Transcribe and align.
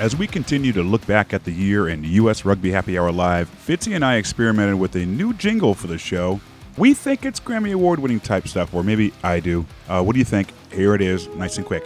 As 0.00 0.14
we 0.14 0.28
continue 0.28 0.72
to 0.74 0.82
look 0.84 1.04
back 1.08 1.34
at 1.34 1.42
the 1.42 1.50
year 1.50 1.88
in 1.88 2.04
U.S. 2.04 2.44
Rugby 2.44 2.70
Happy 2.70 2.96
Hour 2.96 3.10
Live, 3.10 3.50
Fitzy 3.66 3.96
and 3.96 4.04
I 4.04 4.14
experimented 4.14 4.78
with 4.78 4.94
a 4.94 5.04
new 5.04 5.34
jingle 5.34 5.74
for 5.74 5.88
the 5.88 5.98
show. 5.98 6.40
We 6.76 6.94
think 6.94 7.24
it's 7.24 7.40
Grammy 7.40 7.72
Award 7.72 7.98
winning 7.98 8.20
type 8.20 8.46
stuff, 8.46 8.72
or 8.72 8.84
maybe 8.84 9.12
I 9.24 9.40
do. 9.40 9.66
Uh, 9.88 10.04
what 10.04 10.12
do 10.12 10.20
you 10.20 10.24
think? 10.24 10.52
Here 10.70 10.94
it 10.94 11.02
is, 11.02 11.26
nice 11.34 11.56
and 11.56 11.66
quick. 11.66 11.82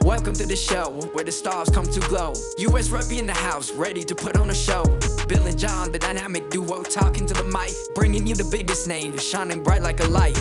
Welcome 0.00 0.32
to 0.36 0.46
the 0.46 0.56
show 0.56 0.90
where 1.12 1.22
the 1.22 1.32
stars 1.32 1.68
come 1.68 1.84
to 1.84 2.00
glow. 2.00 2.32
US 2.60 2.88
Rugby 2.88 3.18
in 3.18 3.26
the 3.26 3.34
house, 3.34 3.70
ready 3.72 4.04
to 4.04 4.14
put 4.14 4.38
on 4.38 4.48
a 4.48 4.54
show. 4.54 4.82
Bill 5.28 5.46
and 5.46 5.58
John, 5.58 5.92
the 5.92 5.98
dynamic 5.98 6.48
duo, 6.48 6.82
talking 6.82 7.26
to 7.26 7.34
the 7.34 7.44
mic, 7.44 7.72
bringing 7.94 8.26
you 8.26 8.34
the 8.34 8.48
biggest 8.50 8.88
names, 8.88 9.22
shining 9.22 9.62
bright 9.62 9.82
like 9.82 10.00
a 10.00 10.06
light. 10.06 10.40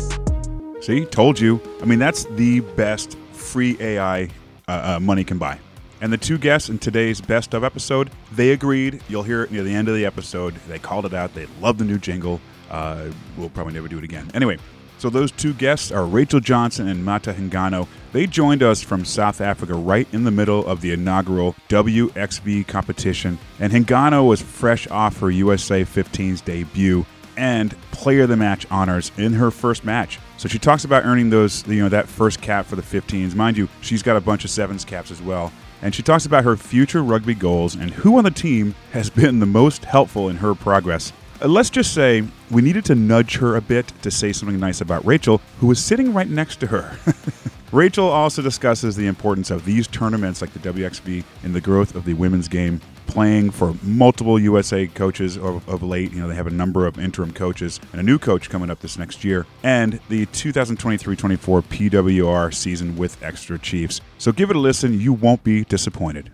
See, 0.80 1.04
told 1.04 1.38
you. 1.38 1.60
I 1.82 1.86
mean, 1.86 2.00
that's 2.00 2.24
the 2.24 2.62
best 2.62 3.18
free 3.34 3.76
AI 3.82 4.30
uh, 4.70 4.96
uh, 4.96 5.00
money 5.02 5.26
can 5.26 5.38
buy. 5.38 5.60
And 6.02 6.14
the 6.14 6.18
two 6.18 6.38
guests 6.38 6.70
in 6.70 6.80
today's 6.80 7.20
best 7.20 7.54
of 7.54 7.64
episode, 7.64 8.10
they 8.32 8.52
agreed. 8.52 9.02
You'll 9.10 9.24
hear 9.24 9.44
it 9.44 9.52
near 9.52 9.64
the 9.64 9.74
end 9.74 9.90
of 9.90 9.96
the 9.96 10.06
episode. 10.06 10.56
They 10.68 10.80
called 10.80 11.06
it 11.06 11.14
out. 11.14 11.34
They 11.34 11.48
love 11.60 11.78
the 11.78 11.86
new 11.86 11.98
jingle. 11.98 12.40
Uh, 12.70 13.10
we'll 13.38 13.50
probably 13.50 13.74
never 13.74 13.88
do 13.88 13.98
it 13.98 14.04
again. 14.04 14.32
Anyway, 14.34 14.58
so 14.98 15.10
those 15.10 15.32
two 15.32 15.54
guests 15.54 15.92
are 15.92 16.06
Rachel 16.06 16.40
Johnson 16.40 16.88
and 16.88 17.04
Mata 17.04 17.34
Hingano. 17.34 17.88
They 18.14 18.28
joined 18.28 18.64
us 18.64 18.82
from 18.82 19.04
South 19.04 19.42
Africa 19.42 19.74
right 19.74 20.08
in 20.14 20.24
the 20.24 20.32
middle 20.32 20.66
of 20.66 20.82
the 20.82 20.92
inaugural 20.94 21.56
WXV 21.68 22.68
competition. 22.68 23.38
And 23.60 23.74
Hingano 23.74 24.26
was 24.26 24.42
fresh 24.42 24.88
off 24.88 25.20
her 25.20 25.32
USA 25.32 25.84
15's 25.84 26.42
debut 26.42 27.06
and 27.36 27.76
player 27.92 28.24
of 28.24 28.30
the 28.30 28.38
match 28.38 28.66
honors 28.70 29.12
in 29.18 29.34
her 29.34 29.52
first 29.52 29.86
match. 29.86 30.20
So 30.38 30.48
she 30.48 30.60
talks 30.60 30.86
about 30.86 31.06
earning 31.06 31.30
those, 31.30 31.66
you 31.68 31.82
know, 31.82 31.90
that 31.90 32.08
first 32.08 32.42
cap 32.42 32.66
for 32.66 32.76
the 32.76 32.82
15s. 32.82 33.36
Mind 33.36 33.58
you, 33.58 33.68
she's 33.82 34.04
got 34.04 34.18
a 34.18 34.22
bunch 34.22 34.44
of 34.44 34.50
sevens 34.50 34.84
caps 34.86 35.12
as 35.12 35.22
well 35.22 35.52
and 35.82 35.96
she 35.96 36.04
talks 36.04 36.26
about 36.26 36.44
her 36.44 36.58
future 36.58 37.04
rugby 37.04 37.34
goals 37.34 37.76
and 37.76 37.92
who 37.92 38.18
on 38.18 38.24
the 38.24 38.32
team 38.32 38.76
has 38.92 39.10
been 39.10 39.40
the 39.40 39.46
most 39.46 39.86
helpful 39.86 40.30
in 40.30 40.38
her 40.38 40.54
progress. 40.54 41.14
Uh, 41.42 41.48
let's 41.48 41.70
just 41.70 41.94
say 41.94 42.24
we 42.52 42.62
needed 42.62 42.86
to 42.86 42.96
nudge 42.96 43.38
her 43.38 43.56
a 43.56 43.62
bit 43.62 43.94
to 44.02 44.12
say 44.12 44.34
something 44.34 44.60
nice 44.60 44.82
about 44.82 45.06
Rachel, 45.06 45.42
who 45.60 45.68
was 45.68 45.84
sitting 45.84 46.14
right 46.14 46.28
next 46.28 46.60
to 46.62 46.68
her. 46.68 46.98
Rachel 47.72 48.08
also 48.08 48.42
discusses 48.42 48.96
the 48.96 49.08
importance 49.08 49.52
of 49.52 49.64
these 49.64 49.88
tournaments 49.88 50.42
like 50.42 50.52
the 50.54 50.60
WXV 50.60 51.24
in 51.44 51.54
the 51.54 51.62
growth 51.62 51.96
of 51.96 52.04
the 52.04 52.14
women's 52.14 52.48
game 52.48 52.82
playing 53.10 53.50
for 53.50 53.74
multiple 53.82 54.40
USA 54.40 54.86
coaches 54.88 55.36
of, 55.36 55.68
of, 55.68 55.82
late. 55.82 56.14
You 56.14 56.22
know, 56.22 56.28
they 56.28 56.36
have 56.36 56.48
a 56.48 56.52
number 56.52 56.86
of 56.86 57.00
interim 57.00 57.34
coaches 57.34 57.80
and 57.92 58.00
a 58.00 58.04
new 58.04 58.20
coach 58.20 58.50
coming 58.50 58.70
up 58.70 58.80
this 58.80 58.98
next 58.98 59.24
year, 59.24 59.48
and 59.64 60.00
the 60.10 60.28
2023 60.28 61.16
24 61.16 61.62
PWR 61.64 62.54
season 62.54 62.96
with 62.96 63.22
Exeter 63.24 63.58
Chiefs. 63.58 64.02
So 64.20 64.32
give 64.32 64.52
it 64.52 64.56
a 64.56 64.60
listen. 64.60 65.02
You 65.02 65.14
won't 65.14 65.44
be 65.44 65.64
disappointed. 65.64 66.32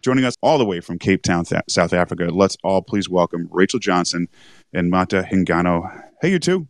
Joining 0.00 0.24
us 0.24 0.34
all 0.42 0.58
the 0.58 0.64
way 0.64 0.80
from 0.80 0.98
Cape 0.98 1.22
Town, 1.22 1.44
Th- 1.44 1.62
South 1.68 1.92
Africa, 1.92 2.24
let's 2.24 2.56
all 2.64 2.82
please 2.82 3.08
welcome 3.08 3.48
Rachel 3.52 3.78
Johnson 3.78 4.28
and 4.72 4.90
Mata 4.90 5.22
Hingano. 5.30 6.08
Hey, 6.20 6.30
you 6.30 6.38
two. 6.38 6.66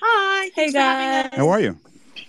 Hi. 0.00 0.50
Hey, 0.54 0.72
guys. 0.72 1.30
How 1.34 1.48
are 1.48 1.60
you? 1.60 1.76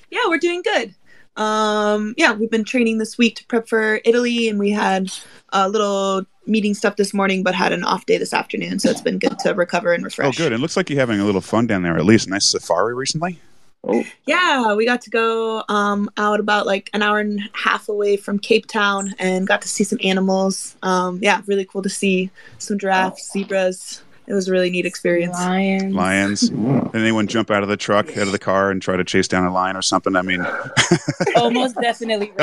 Yeah, 0.09 0.21
we're 0.27 0.39
doing 0.39 0.63
good. 0.63 0.95
Um, 1.37 2.15
yeah, 2.17 2.33
we've 2.33 2.51
been 2.51 2.63
training 2.63 2.97
this 2.97 3.17
week 3.17 3.35
to 3.35 3.45
prep 3.45 3.67
for 3.69 4.01
Italy, 4.03 4.49
and 4.49 4.59
we 4.59 4.71
had 4.71 5.11
a 5.49 5.69
little 5.69 6.25
meeting 6.45 6.73
stuff 6.73 6.95
this 6.95 7.13
morning, 7.13 7.43
but 7.43 7.53
had 7.53 7.71
an 7.71 7.83
off 7.83 8.05
day 8.05 8.17
this 8.17 8.33
afternoon. 8.33 8.79
So 8.79 8.89
it's 8.89 9.01
been 9.01 9.19
good 9.19 9.37
to 9.39 9.53
recover 9.53 9.93
and 9.93 10.03
refresh. 10.03 10.27
Oh, 10.27 10.31
good. 10.31 10.51
It 10.51 10.59
looks 10.59 10.75
like 10.75 10.89
you're 10.89 10.99
having 10.99 11.19
a 11.19 11.25
little 11.25 11.41
fun 11.41 11.67
down 11.67 11.83
there. 11.83 11.97
At 11.97 12.05
least 12.05 12.27
nice 12.27 12.45
safari 12.45 12.93
recently. 12.95 13.39
Oh. 13.83 14.03
Yeah, 14.25 14.73
we 14.73 14.85
got 14.85 15.01
to 15.01 15.09
go 15.09 15.63
um, 15.69 16.09
out 16.17 16.39
about 16.39 16.65
like 16.65 16.89
an 16.93 17.01
hour 17.01 17.19
and 17.19 17.39
a 17.39 17.57
half 17.57 17.87
away 17.87 18.17
from 18.17 18.39
Cape 18.39 18.65
Town 18.65 19.13
and 19.19 19.47
got 19.47 19.61
to 19.61 19.67
see 19.67 19.83
some 19.83 19.99
animals. 20.03 20.75
Um, 20.83 21.19
yeah, 21.21 21.41
really 21.45 21.63
cool 21.63 21.83
to 21.83 21.89
see 21.89 22.29
some 22.57 22.79
giraffes, 22.79 23.31
zebras, 23.31 24.01
it 24.27 24.33
was 24.33 24.49
a 24.49 24.51
really 24.51 24.69
neat 24.69 24.85
experience. 24.85 25.33
Lions. 25.33 25.95
Lions. 25.95 26.49
Did 26.49 26.95
anyone 26.95 27.27
jump 27.27 27.49
out 27.49 27.63
of 27.63 27.69
the 27.69 27.77
truck, 27.77 28.09
out 28.17 28.27
of 28.27 28.33
the 28.33 28.39
car, 28.39 28.69
and 28.71 28.81
try 28.81 28.97
to 28.97 29.05
chase 29.05 29.29
down 29.29 29.45
a 29.45 29.53
lion 29.53 29.77
or 29.77 29.81
something? 29.81 30.17
I 30.17 30.21
mean, 30.21 30.45
almost 31.37 31.75
definitely. 31.75 32.33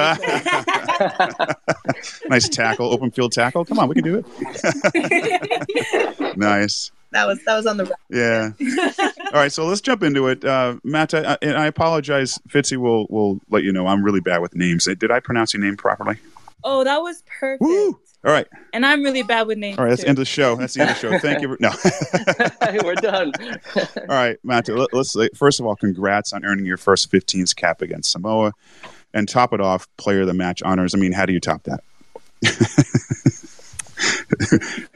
nice 2.27 2.49
tackle, 2.49 2.93
open 2.93 3.11
field 3.11 3.33
tackle. 3.33 3.67
Come 3.67 3.79
on, 3.79 3.89
we 3.89 3.95
can 3.95 4.05
do 4.05 4.25
it. 4.95 6.37
nice. 6.39 6.91
That 7.11 7.27
was 7.27 7.45
that 7.45 7.55
was 7.57 7.67
on 7.67 7.77
the 7.77 7.95
yeah. 8.11 8.53
All 9.27 9.41
right, 9.41 9.53
so 9.53 9.67
let's 9.67 9.81
jump 9.83 10.03
into 10.03 10.27
it. 10.29 10.45
Uh, 10.45 10.77
Matt, 10.83 11.13
I, 11.15 11.37
and 11.43 11.57
I 11.57 11.67
apologize. 11.67 12.39
Fitzy 12.49 12.77
will 12.79 13.07
will 13.09 13.41
let 13.51 13.63
you 13.63 13.73
know 13.73 13.87
I'm 13.87 14.03
really 14.03 14.21
bad 14.21 14.39
with 14.39 14.57
names. 14.57 14.87
Did 14.87 15.11
I 15.11 15.21
pronounce 15.21 15.53
your 15.53 15.63
name 15.63 15.77
properly? 15.77 16.17
Oh, 16.65 16.83
that 16.83 17.03
was 17.03 17.23
perfect. 17.27 17.61
Woo! 17.61 17.99
All 18.25 18.33
right. 18.33 18.47
And 18.73 18.87
I'm 18.87 19.03
really 19.03 19.23
bad 19.23 19.47
with 19.47 19.59
names. 19.59 19.79
All 19.79 19.85
right, 19.85 19.91
that's 19.91 20.03
the 20.03 20.09
end 20.09 20.19
of 20.19 20.23
the 20.23 20.27
show. 20.27 20.57
That's 20.57 20.75
the 20.75 20.81
end 20.81 20.91
of 20.91 21.01
the 21.01 21.01
show. 21.01 21.19
Thank 21.19 21.43
you. 21.43 21.57
no. 21.61 21.71
We're 22.83 22.95
done. 22.95 23.33
all 23.77 24.07
right, 24.09 24.39
Matt, 24.43 24.69
let, 24.69 24.93
us 24.95 25.17
first 25.35 25.61
of 25.61 25.67
all, 25.67 25.77
congrats 25.77 26.33
on 26.33 26.45
earning 26.45 26.65
your 26.65 26.79
first 26.79 27.13
15s 27.13 27.55
cap 27.55 27.83
against 27.83 28.11
Samoa. 28.11 28.53
And 29.13 29.29
top 29.29 29.53
it 29.53 29.61
off, 29.61 29.87
player 29.97 30.23
of 30.23 30.27
the 30.27 30.35
match 30.35 30.61
honors. 30.63 30.95
I 30.95 30.99
mean, 30.99 31.13
how 31.13 31.25
do 31.25 31.33
you 31.33 31.39
top 31.39 31.63
that? 31.65 31.85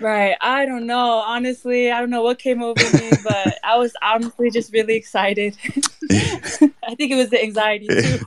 right. 0.00 0.36
I 0.40 0.66
don't 0.66 0.86
know. 0.86 1.22
Honestly, 1.26 1.90
I 1.90 2.00
don't 2.00 2.10
know 2.10 2.22
what 2.22 2.38
came 2.38 2.62
over 2.62 2.82
me, 2.94 3.10
but 3.24 3.58
I 3.62 3.76
was 3.76 3.94
honestly 4.02 4.50
just 4.50 4.72
really 4.72 4.94
excited. 4.96 5.56
I 6.10 6.94
think 6.94 7.12
it 7.12 7.16
was 7.16 7.30
the 7.30 7.42
anxiety 7.42 7.86
too. 7.88 8.18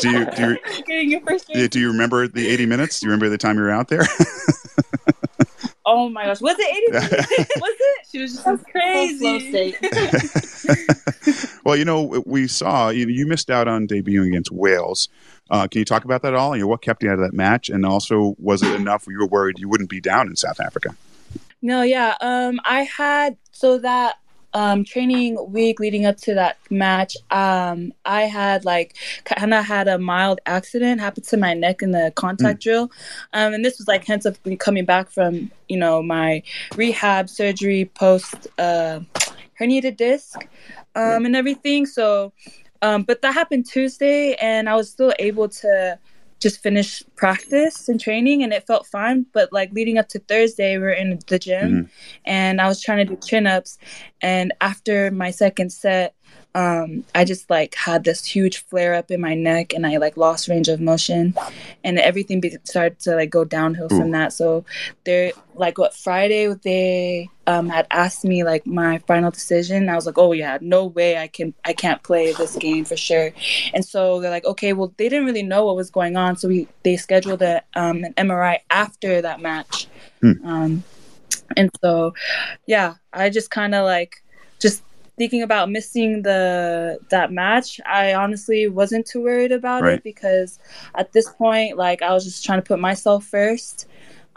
do 0.00 0.10
you 0.10 0.24
do 0.30 0.50
you, 0.50 0.58
getting 0.86 1.10
your 1.10 1.20
first 1.20 1.48
do 1.48 1.80
you 1.80 1.88
remember 1.90 2.26
the 2.26 2.48
80 2.48 2.66
minutes? 2.66 3.00
Do 3.00 3.06
you 3.06 3.10
remember 3.10 3.28
the 3.28 3.38
time 3.38 3.56
you 3.56 3.62
were 3.62 3.70
out 3.70 3.88
there? 3.88 4.02
oh 5.84 6.08
my 6.08 6.24
gosh, 6.24 6.40
was 6.40 6.56
it 6.58 6.76
80 6.90 6.92
minutes? 6.92 7.32
was 7.56 7.76
it? 7.78 8.06
She 8.10 8.18
was 8.18 8.34
just 8.34 8.64
crazy. 8.66 9.76
well, 11.64 11.76
you 11.76 11.84
know, 11.84 12.22
we 12.26 12.48
saw 12.48 12.88
you, 12.88 13.06
you 13.08 13.26
missed 13.26 13.50
out 13.50 13.68
on 13.68 13.86
debuting 13.86 14.28
against 14.28 14.50
Wales. 14.50 15.08
Uh, 15.50 15.66
can 15.66 15.80
you 15.80 15.84
talk 15.84 16.04
about 16.04 16.22
that 16.22 16.34
at 16.34 16.38
all? 16.38 16.56
You 16.56 16.62
know, 16.62 16.68
what 16.68 16.82
kept 16.82 17.02
you 17.02 17.10
out 17.10 17.14
of 17.14 17.20
that 17.20 17.34
match, 17.34 17.68
and 17.68 17.84
also 17.84 18.36
was 18.38 18.62
it 18.62 18.72
enough? 18.74 19.06
You 19.08 19.18
were 19.18 19.26
worried 19.26 19.58
you 19.58 19.68
wouldn't 19.68 19.90
be 19.90 20.00
down 20.00 20.28
in 20.28 20.36
South 20.36 20.60
Africa. 20.60 20.94
No, 21.62 21.82
yeah. 21.82 22.16
Um, 22.20 22.60
I 22.64 22.82
had 22.82 23.36
so 23.52 23.78
that 23.78 24.16
um 24.52 24.84
training 24.84 25.38
week 25.52 25.78
leading 25.78 26.04
up 26.04 26.16
to 26.16 26.34
that 26.34 26.58
match 26.70 27.16
um 27.30 27.92
i 28.04 28.22
had 28.22 28.64
like 28.64 28.96
kind 29.24 29.54
of 29.54 29.64
had 29.64 29.86
a 29.86 29.98
mild 29.98 30.40
accident 30.46 31.00
happen 31.00 31.22
to 31.22 31.36
my 31.36 31.54
neck 31.54 31.82
in 31.82 31.92
the 31.92 32.12
contact 32.16 32.58
mm. 32.58 32.62
drill 32.62 32.82
um 33.32 33.54
and 33.54 33.64
this 33.64 33.78
was 33.78 33.86
like 33.86 34.04
hence 34.04 34.24
of 34.24 34.40
coming 34.58 34.84
back 34.84 35.08
from 35.08 35.50
you 35.68 35.76
know 35.76 36.02
my 36.02 36.42
rehab 36.74 37.28
surgery 37.28 37.84
post 37.94 38.48
uh 38.58 38.98
herniated 39.60 39.96
disc 39.96 40.40
um 40.96 41.24
and 41.24 41.36
everything 41.36 41.86
so 41.86 42.32
um, 42.82 43.02
but 43.02 43.22
that 43.22 43.34
happened 43.34 43.66
Tuesday, 43.66 44.34
and 44.34 44.68
I 44.68 44.74
was 44.74 44.90
still 44.90 45.12
able 45.18 45.48
to 45.48 45.98
just 46.40 46.62
finish 46.62 47.02
practice 47.16 47.88
and 47.88 48.00
training, 48.00 48.42
and 48.42 48.52
it 48.52 48.66
felt 48.66 48.86
fine. 48.86 49.26
But 49.32 49.52
like 49.52 49.72
leading 49.72 49.98
up 49.98 50.08
to 50.08 50.18
Thursday, 50.18 50.78
we 50.78 50.84
are 50.84 50.90
in 50.90 51.18
the 51.26 51.38
gym, 51.38 51.70
mm-hmm. 51.70 51.82
and 52.24 52.60
I 52.60 52.68
was 52.68 52.80
trying 52.80 53.06
to 53.06 53.14
do 53.14 53.20
chin 53.20 53.46
ups. 53.46 53.78
And 54.22 54.52
after 54.60 55.10
my 55.10 55.30
second 55.30 55.70
set, 55.70 56.14
um, 56.54 57.04
I 57.14 57.24
just 57.24 57.48
like 57.48 57.76
had 57.76 58.02
this 58.02 58.24
huge 58.24 58.64
flare 58.64 58.94
up 58.94 59.10
in 59.10 59.20
my 59.20 59.34
neck 59.34 59.72
and 59.72 59.86
I 59.86 59.98
like 59.98 60.16
lost 60.16 60.48
range 60.48 60.68
of 60.68 60.80
motion 60.80 61.34
and 61.84 61.98
everything 61.98 62.40
be- 62.40 62.56
started 62.64 62.98
to 63.00 63.14
like 63.14 63.30
go 63.30 63.44
downhill 63.44 63.86
Ooh. 63.92 63.96
from 63.96 64.10
that. 64.10 64.32
So 64.32 64.64
they're 65.04 65.32
like 65.54 65.78
what 65.78 65.94
Friday 65.94 66.52
they 66.52 67.30
um, 67.46 67.68
had 67.68 67.86
asked 67.92 68.24
me 68.24 68.42
like 68.42 68.66
my 68.66 68.98
final 69.06 69.30
decision. 69.30 69.88
I 69.88 69.94
was 69.94 70.06
like, 70.06 70.18
oh 70.18 70.32
yeah, 70.32 70.58
no 70.60 70.86
way 70.86 71.18
I 71.18 71.28
can 71.28 71.54
I 71.64 71.72
can't 71.72 72.02
play 72.02 72.32
this 72.32 72.56
game 72.56 72.84
for 72.84 72.96
sure. 72.96 73.30
And 73.72 73.84
so 73.84 74.20
they're 74.20 74.30
like, 74.30 74.44
okay, 74.44 74.72
well 74.72 74.92
they 74.96 75.08
didn't 75.08 75.26
really 75.26 75.44
know 75.44 75.66
what 75.66 75.76
was 75.76 75.90
going 75.90 76.16
on, 76.16 76.36
so 76.36 76.48
we 76.48 76.66
they 76.82 76.96
scheduled 76.96 77.42
a, 77.42 77.62
um, 77.74 78.02
an 78.02 78.14
MRI 78.14 78.58
after 78.70 79.22
that 79.22 79.40
match. 79.40 79.86
Hmm. 80.20 80.32
Um, 80.44 80.84
and 81.56 81.70
so 81.80 82.14
yeah, 82.66 82.94
I 83.12 83.30
just 83.30 83.52
kind 83.52 83.74
of 83.74 83.84
like 83.84 84.22
just 84.58 84.82
thinking 85.20 85.42
about 85.42 85.70
missing 85.70 86.22
the 86.22 86.98
that 87.10 87.30
match, 87.30 87.78
I 87.84 88.14
honestly 88.14 88.68
wasn't 88.68 89.04
too 89.04 89.22
worried 89.22 89.52
about 89.52 89.82
right. 89.82 89.96
it 89.96 90.02
because 90.02 90.58
at 90.94 91.12
this 91.12 91.28
point, 91.28 91.76
like 91.76 92.00
I 92.00 92.14
was 92.14 92.24
just 92.24 92.42
trying 92.42 92.62
to 92.62 92.66
put 92.66 92.78
myself 92.78 93.22
first. 93.26 93.86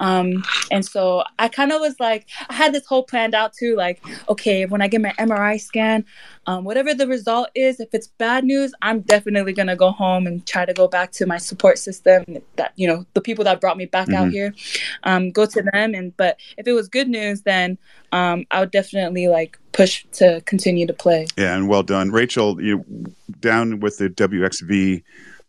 Um, 0.04 0.44
and 0.70 0.86
so 0.86 1.24
I 1.40 1.48
kind 1.48 1.72
of 1.72 1.80
was 1.80 1.98
like, 1.98 2.28
I 2.50 2.54
had 2.54 2.74
this 2.74 2.86
whole 2.86 3.04
planned 3.04 3.34
out 3.34 3.54
too. 3.54 3.76
Like, 3.78 4.04
okay, 4.28 4.66
when 4.66 4.82
I 4.82 4.90
get 4.90 5.00
my 5.00 5.14
MRI 5.14 5.60
scan, 5.60 6.04
um, 6.46 6.66
whatever 6.66 6.94
the 6.94 7.08
result 7.08 7.48
is, 7.56 7.80
if 7.80 7.88
it's 7.94 8.08
bad 8.08 8.44
news, 8.44 8.74
I'm 8.82 9.00
definitely 9.00 9.54
gonna 9.54 9.78
go 9.78 9.92
home 9.92 10.28
and 10.28 10.46
try 10.46 10.66
to 10.66 10.74
go 10.74 10.90
back 10.90 11.14
to 11.14 11.26
my 11.26 11.38
support 11.38 11.78
system. 11.78 12.26
That 12.58 12.74
you 12.76 12.86
know, 12.86 13.06
the 13.14 13.22
people 13.22 13.46
that 13.46 13.62
brought 13.62 13.78
me 13.78 13.86
back 13.86 14.10
mm-hmm. 14.10 14.26
out 14.26 14.30
here, 14.30 14.54
um, 15.04 15.32
go 15.32 15.46
to 15.46 15.62
them. 15.62 15.96
And 15.96 16.16
but 16.18 16.38
if 16.58 16.68
it 16.68 16.74
was 16.74 16.90
good 16.90 17.08
news, 17.08 17.44
then 17.44 17.78
um, 18.12 18.46
I 18.52 18.60
would 18.60 18.72
definitely 18.72 19.30
like 19.30 19.58
push 19.72 20.06
to 20.14 20.42
continue 20.42 20.86
to 20.86 20.94
play. 20.94 21.28
Yeah, 21.38 21.56
and 21.56 21.70
well 21.70 21.84
done, 21.84 22.12
Rachel. 22.12 22.62
You 22.62 22.84
down 23.40 23.80
with 23.80 24.00
the 24.00 24.10
WXV 24.10 25.02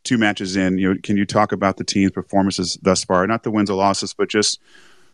two 0.05 0.19
matches 0.19 0.57
in, 0.57 0.79
you 0.79 0.95
know, 0.95 1.01
can 1.03 1.17
you 1.17 1.25
talk 1.25 1.53
about 1.53 1.77
the 1.79 1.85
team's 1.85 2.13
performances 2.13 2.79
thus 2.83 3.05
far? 3.05 3.27
Not 3.27 3.43
the 3.43 3.51
wins 3.51 3.71
or 3.71 3.75
losses, 3.75 4.15
but 4.15 4.29
just 4.29 4.61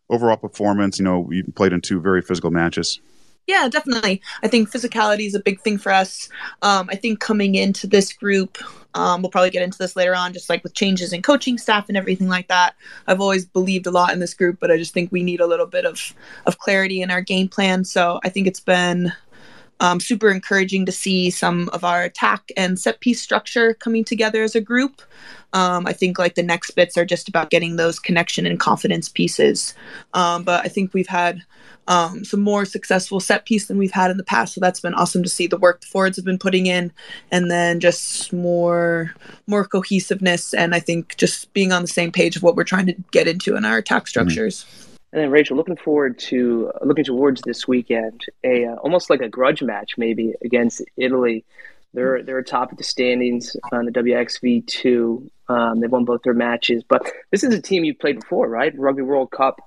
overall 0.08 0.36
performance. 0.36 0.98
You 0.98 1.04
know, 1.04 1.28
you 1.30 1.44
played 1.54 1.72
in 1.72 1.80
two 1.80 2.00
very 2.00 2.22
physical 2.22 2.50
matches. 2.50 3.00
Yeah, 3.46 3.68
definitely. 3.68 4.22
I 4.42 4.48
think 4.48 4.70
physicality 4.70 5.26
is 5.26 5.34
a 5.34 5.40
big 5.40 5.60
thing 5.60 5.78
for 5.78 5.90
us. 5.90 6.28
Um, 6.62 6.88
I 6.90 6.94
think 6.94 7.18
coming 7.18 7.56
into 7.56 7.86
this 7.86 8.12
group, 8.12 8.58
um, 8.94 9.22
we'll 9.22 9.30
probably 9.30 9.50
get 9.50 9.62
into 9.62 9.78
this 9.78 9.96
later 9.96 10.14
on, 10.14 10.32
just 10.32 10.48
like 10.48 10.62
with 10.62 10.74
changes 10.74 11.12
in 11.12 11.22
coaching 11.22 11.58
staff 11.58 11.88
and 11.88 11.96
everything 11.96 12.28
like 12.28 12.48
that. 12.48 12.74
I've 13.06 13.20
always 13.20 13.44
believed 13.44 13.86
a 13.86 13.90
lot 13.90 14.12
in 14.12 14.20
this 14.20 14.34
group, 14.34 14.58
but 14.60 14.70
I 14.70 14.76
just 14.76 14.92
think 14.94 15.10
we 15.10 15.22
need 15.22 15.40
a 15.40 15.46
little 15.46 15.66
bit 15.66 15.84
of 15.84 16.14
of 16.46 16.58
clarity 16.58 17.02
in 17.02 17.10
our 17.10 17.22
game 17.22 17.48
plan. 17.48 17.84
So 17.84 18.20
I 18.24 18.28
think 18.28 18.46
it's 18.46 18.60
been 18.60 19.12
um, 19.80 19.98
super 19.98 20.30
encouraging 20.30 20.86
to 20.86 20.92
see 20.92 21.30
some 21.30 21.68
of 21.72 21.84
our 21.84 22.02
attack 22.02 22.52
and 22.56 22.78
set 22.78 23.00
piece 23.00 23.20
structure 23.20 23.74
coming 23.74 24.04
together 24.04 24.42
as 24.42 24.54
a 24.54 24.60
group. 24.60 25.02
Um, 25.52 25.86
I 25.86 25.92
think 25.92 26.18
like 26.18 26.36
the 26.36 26.42
next 26.42 26.70
bits 26.72 26.96
are 26.96 27.04
just 27.04 27.28
about 27.28 27.50
getting 27.50 27.76
those 27.76 27.98
connection 27.98 28.46
and 28.46 28.60
confidence 28.60 29.08
pieces. 29.08 29.74
Um, 30.14 30.44
but 30.44 30.64
I 30.64 30.68
think 30.68 30.94
we've 30.94 31.08
had 31.08 31.42
um, 31.88 32.24
some 32.24 32.40
more 32.40 32.64
successful 32.64 33.18
set 33.18 33.46
piece 33.46 33.66
than 33.66 33.78
we've 33.78 33.90
had 33.90 34.12
in 34.12 34.16
the 34.16 34.22
past. 34.22 34.54
So 34.54 34.60
that's 34.60 34.80
been 34.80 34.94
awesome 34.94 35.24
to 35.24 35.28
see 35.28 35.48
the 35.48 35.58
work 35.58 35.80
the 35.80 35.88
forwards 35.88 36.16
have 36.16 36.24
been 36.24 36.38
putting 36.38 36.66
in, 36.66 36.92
and 37.32 37.50
then 37.50 37.80
just 37.80 38.32
more 38.32 39.12
more 39.48 39.64
cohesiveness 39.64 40.54
and 40.54 40.74
I 40.74 40.80
think 40.80 41.16
just 41.16 41.52
being 41.52 41.72
on 41.72 41.82
the 41.82 41.88
same 41.88 42.12
page 42.12 42.36
of 42.36 42.44
what 42.44 42.54
we're 42.54 42.64
trying 42.64 42.86
to 42.86 42.94
get 43.10 43.26
into 43.26 43.56
in 43.56 43.64
our 43.64 43.78
attack 43.78 44.06
structures. 44.06 44.64
Mm-hmm. 44.64 44.89
And 45.12 45.22
then 45.22 45.30
Rachel, 45.30 45.56
looking 45.56 45.76
forward 45.76 46.18
to 46.20 46.70
looking 46.82 47.04
towards 47.04 47.42
this 47.42 47.66
weekend, 47.66 48.26
a 48.44 48.66
uh, 48.66 48.74
almost 48.76 49.10
like 49.10 49.20
a 49.20 49.28
grudge 49.28 49.62
match 49.62 49.98
maybe 49.98 50.34
against 50.44 50.82
Italy. 50.96 51.44
They're 51.92 52.22
they're 52.22 52.38
atop 52.38 52.70
of 52.70 52.78
the 52.78 52.84
standings 52.84 53.56
on 53.72 53.86
the 53.86 53.90
WXV 53.90 54.66
two. 54.66 55.28
Um, 55.48 55.80
they've 55.80 55.90
won 55.90 56.04
both 56.04 56.22
their 56.22 56.34
matches, 56.34 56.84
but 56.88 57.10
this 57.32 57.42
is 57.42 57.52
a 57.52 57.60
team 57.60 57.82
you've 57.82 57.98
played 57.98 58.20
before, 58.20 58.48
right? 58.48 58.72
Rugby 58.78 59.02
World 59.02 59.32
Cup 59.32 59.60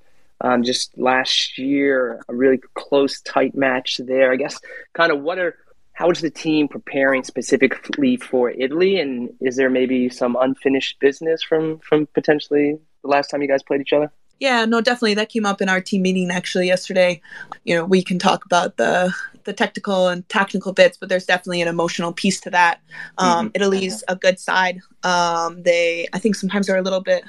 um, 0.43 0.63
just 0.63 0.97
last 0.97 1.57
year, 1.57 2.21
a 2.27 2.35
really 2.35 2.59
close, 2.75 3.21
tight 3.21 3.55
match 3.55 3.99
there. 4.03 4.31
I 4.31 4.35
guess, 4.35 4.59
kind 4.93 5.11
of, 5.11 5.21
what 5.21 5.39
are 5.39 5.57
how 5.93 6.09
is 6.09 6.21
the 6.21 6.29
team 6.29 6.67
preparing 6.67 7.23
specifically 7.23 8.17
for 8.17 8.49
Italy, 8.49 8.99
and 8.99 9.33
is 9.41 9.55
there 9.55 9.69
maybe 9.69 10.09
some 10.09 10.37
unfinished 10.39 10.99
business 10.99 11.41
from 11.41 11.79
from 11.79 12.07
potentially 12.07 12.77
the 13.01 13.07
last 13.07 13.29
time 13.29 13.41
you 13.41 13.47
guys 13.47 13.63
played 13.63 13.81
each 13.81 13.93
other? 13.93 14.11
Yeah, 14.43 14.65
no, 14.65 14.81
definitely. 14.81 15.13
That 15.13 15.29
came 15.29 15.45
up 15.45 15.61
in 15.61 15.69
our 15.69 15.79
team 15.79 16.01
meeting 16.01 16.29
actually 16.29 16.67
yesterday. 16.67 17.21
You 17.63 17.75
know, 17.75 17.85
we 17.85 18.03
can 18.03 18.19
talk 18.19 18.43
about 18.43 18.75
the 18.75 19.15
the 19.45 19.53
technical 19.53 20.09
and 20.09 20.27
technical 20.27 20.73
bits, 20.73 20.97
but 20.97 21.07
there's 21.07 21.25
definitely 21.25 21.61
an 21.61 21.69
emotional 21.69 22.11
piece 22.11 22.41
to 22.41 22.49
that. 22.49 22.81
Um, 23.19 23.47
mm-hmm. 23.47 23.55
Italy's 23.55 24.03
a 24.09 24.17
good 24.17 24.41
side. 24.41 24.81
Um, 25.03 25.63
they, 25.63 26.09
I 26.11 26.19
think, 26.19 26.35
sometimes 26.35 26.69
are 26.69 26.75
a 26.75 26.81
little 26.81 26.99
bit 26.99 27.23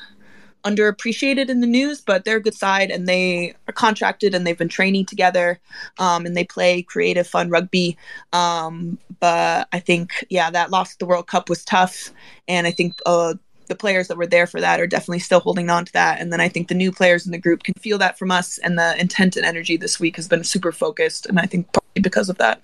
underappreciated 0.64 1.48
in 1.50 1.60
the 1.60 1.68
news, 1.68 2.00
but 2.00 2.24
they're 2.24 2.38
a 2.38 2.42
good 2.42 2.54
side 2.54 2.90
and 2.90 3.06
they 3.06 3.54
are 3.68 3.72
contracted 3.72 4.34
and 4.34 4.44
they've 4.44 4.58
been 4.58 4.68
training 4.68 5.06
together 5.06 5.60
um, 5.98 6.26
and 6.26 6.36
they 6.36 6.44
play 6.44 6.82
creative, 6.82 7.28
fun 7.28 7.48
rugby. 7.48 7.96
Um, 8.32 8.98
but 9.20 9.68
I 9.72 9.78
think, 9.78 10.24
yeah, 10.30 10.50
that 10.50 10.72
loss 10.72 10.94
at 10.94 10.98
the 10.98 11.06
World 11.06 11.28
Cup 11.28 11.48
was 11.48 11.64
tough. 11.64 12.10
And 12.48 12.66
I 12.66 12.72
think 12.72 12.98
uh, 13.06 13.34
the 13.66 13.74
players 13.74 14.08
that 14.08 14.16
were 14.16 14.26
there 14.26 14.46
for 14.46 14.60
that 14.60 14.80
are 14.80 14.86
definitely 14.86 15.18
still 15.18 15.40
holding 15.40 15.70
on 15.70 15.84
to 15.84 15.92
that. 15.92 16.20
And 16.20 16.32
then 16.32 16.40
I 16.40 16.48
think 16.48 16.68
the 16.68 16.74
new 16.74 16.92
players 16.92 17.26
in 17.26 17.32
the 17.32 17.38
group 17.38 17.62
can 17.62 17.74
feel 17.74 17.98
that 17.98 18.18
from 18.18 18.30
us. 18.30 18.58
And 18.58 18.78
the 18.78 18.98
intent 19.00 19.36
and 19.36 19.44
energy 19.44 19.76
this 19.76 19.98
week 19.98 20.16
has 20.16 20.28
been 20.28 20.44
super 20.44 20.72
focused. 20.72 21.26
And 21.26 21.38
I 21.38 21.46
think 21.46 21.72
partly 21.72 22.02
because 22.02 22.28
of 22.28 22.38
that. 22.38 22.62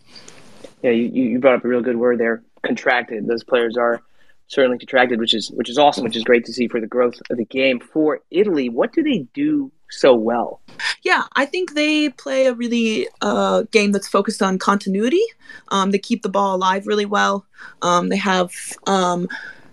Yeah, 0.82 0.91
you, 0.91 1.06
you 1.06 1.38
brought 1.38 1.56
up 1.56 1.64
a 1.64 1.69
real 1.69 1.82
good 1.82 1.97
word 1.97 2.19
there 2.19 2.43
contracted. 2.62 3.26
Those 3.26 3.44
players 3.44 3.76
are 3.76 4.02
certainly 4.50 4.79
contracted, 4.79 5.20
which 5.20 5.35
is 5.35 5.50
which 5.52 5.70
is 5.70 5.79
awesome, 5.79 6.05
which 6.05 6.17
is 6.17 6.25
great 6.25 6.44
to 6.44 6.52
see 6.52 6.69
for 6.69 6.81
the 6.81 6.87
growth 6.87 7.20
of 7.31 7.37
the 7.37 7.44
game. 7.44 7.81
For 7.81 8.20
Italy, 8.31 8.69
what 8.69 8.93
do 8.93 9.02
they 9.02 9.26
do 9.32 9.70
so 9.91 10.14
well? 10.14 10.61
Yeah, 11.02 11.25
I 11.37 11.47
think 11.47 11.75
they 11.75 12.11
play 12.11 12.47
a 12.47 12.55
really 12.55 13.08
uh, 13.20 13.62
game 13.70 13.93
that's 13.93 14.08
focused 14.08 14.43
on 14.43 14.58
continuity. 14.58 15.23
Um, 15.69 15.91
they 15.91 15.99
keep 15.99 16.23
the 16.23 16.29
ball 16.29 16.56
alive 16.56 16.87
really 16.87 17.06
well. 17.06 17.47
Um, 17.82 18.08
they 18.08 18.17
have 18.17 18.52
um, 18.87 19.29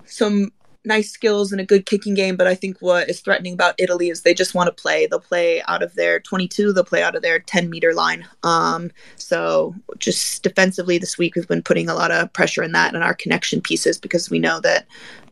some 0.06 0.52
nice 0.88 1.12
skills 1.12 1.52
and 1.52 1.62
a 1.62 1.66
good 1.66 1.86
kicking 1.86 2.14
game, 2.14 2.36
but 2.36 2.48
I 2.48 2.56
think 2.56 2.78
what 2.80 3.10
is 3.10 3.20
threatening 3.20 3.54
about 3.54 3.76
Italy 3.78 4.10
is 4.10 4.22
they 4.22 4.34
just 4.34 4.56
want 4.56 4.68
to 4.68 4.82
play. 4.82 5.06
They'll 5.06 5.20
play 5.20 5.62
out 5.68 5.84
of 5.84 5.94
their 5.96 6.20
22, 6.20 6.74
they'll 6.74 6.84
play 6.84 7.04
out 7.04 7.16
of 7.16 7.22
their 7.22 7.40
10 7.40 7.70
meter 7.70 7.94
line. 7.94 8.26
Um, 8.44 8.92
so 9.16 9.76
just 10.00 10.44
defensively 10.44 10.98
this 10.98 11.18
week, 11.18 11.36
we've 11.36 11.48
been 11.48 11.62
putting 11.62 11.90
a 11.90 11.94
lot 11.94 12.12
of 12.12 12.32
pressure 12.34 12.64
in 12.64 12.72
that 12.72 12.96
and 12.96 13.04
our 13.04 13.14
connection 13.14 13.62
pieces 13.62 14.00
because 14.00 14.30
we 14.30 14.40
know 14.40 14.60
that 14.62 14.88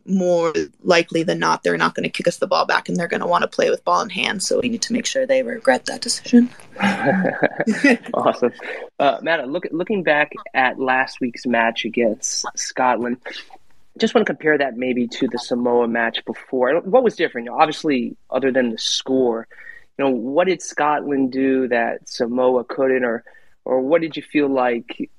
more 0.06 0.54
likely 0.84 1.24
than 1.24 1.40
not, 1.40 1.64
they're 1.64 1.78
not 1.78 1.96
going 1.96 2.04
to 2.04 2.10
kick 2.10 2.28
us 2.28 2.38
the 2.38 2.48
ball 2.48 2.66
back 2.66 2.88
and 2.88 2.98
they're 2.98 3.08
going 3.08 3.22
to 3.22 3.28
want 3.28 3.42
to 3.42 3.48
play 3.48 3.70
with 3.70 3.84
ball 3.84 4.02
in 4.02 4.10
hand. 4.10 4.44
So 4.44 4.60
we 4.62 4.70
need 4.70 4.82
to 4.84 4.94
make 4.94 5.06
sure 5.06 5.26
they 5.26 5.42
regret 5.42 5.86
that 5.86 6.02
decision. 6.02 6.50
awesome. 8.14 8.54
Uh, 9.00 9.18
Matt, 9.22 9.48
look, 9.50 9.66
looking 9.72 10.04
back 10.04 10.32
at 10.54 10.80
last 10.80 11.20
week's 11.20 11.46
match 11.46 11.86
against 11.86 12.46
Scotland, 12.56 13.18
just 14.00 14.14
want 14.14 14.26
to 14.26 14.34
compare 14.34 14.58
that 14.58 14.78
maybe 14.78 15.08
to 15.08 15.28
the 15.28 15.38
Samoa 15.38 15.88
match 15.88 16.24
before. 16.26 16.80
What 16.82 17.04
was 17.04 17.16
different? 17.16 17.50
Obviously, 17.50 18.16
other 18.30 18.52
than 18.52 18.72
the 18.72 18.78
score, 18.78 19.48
you 19.98 20.06
know, 20.06 20.12
what 20.12 20.48
did 20.48 20.62
Scotland 20.62 21.32
do 21.32 21.68
that 21.70 22.08
Samoa 22.10 22.64
couldn't, 22.66 23.06
or 23.06 23.24
or 23.64 23.82
what 23.82 24.02
did 24.02 24.18
you 24.18 24.24
feel 24.24 24.50
like 24.50 25.10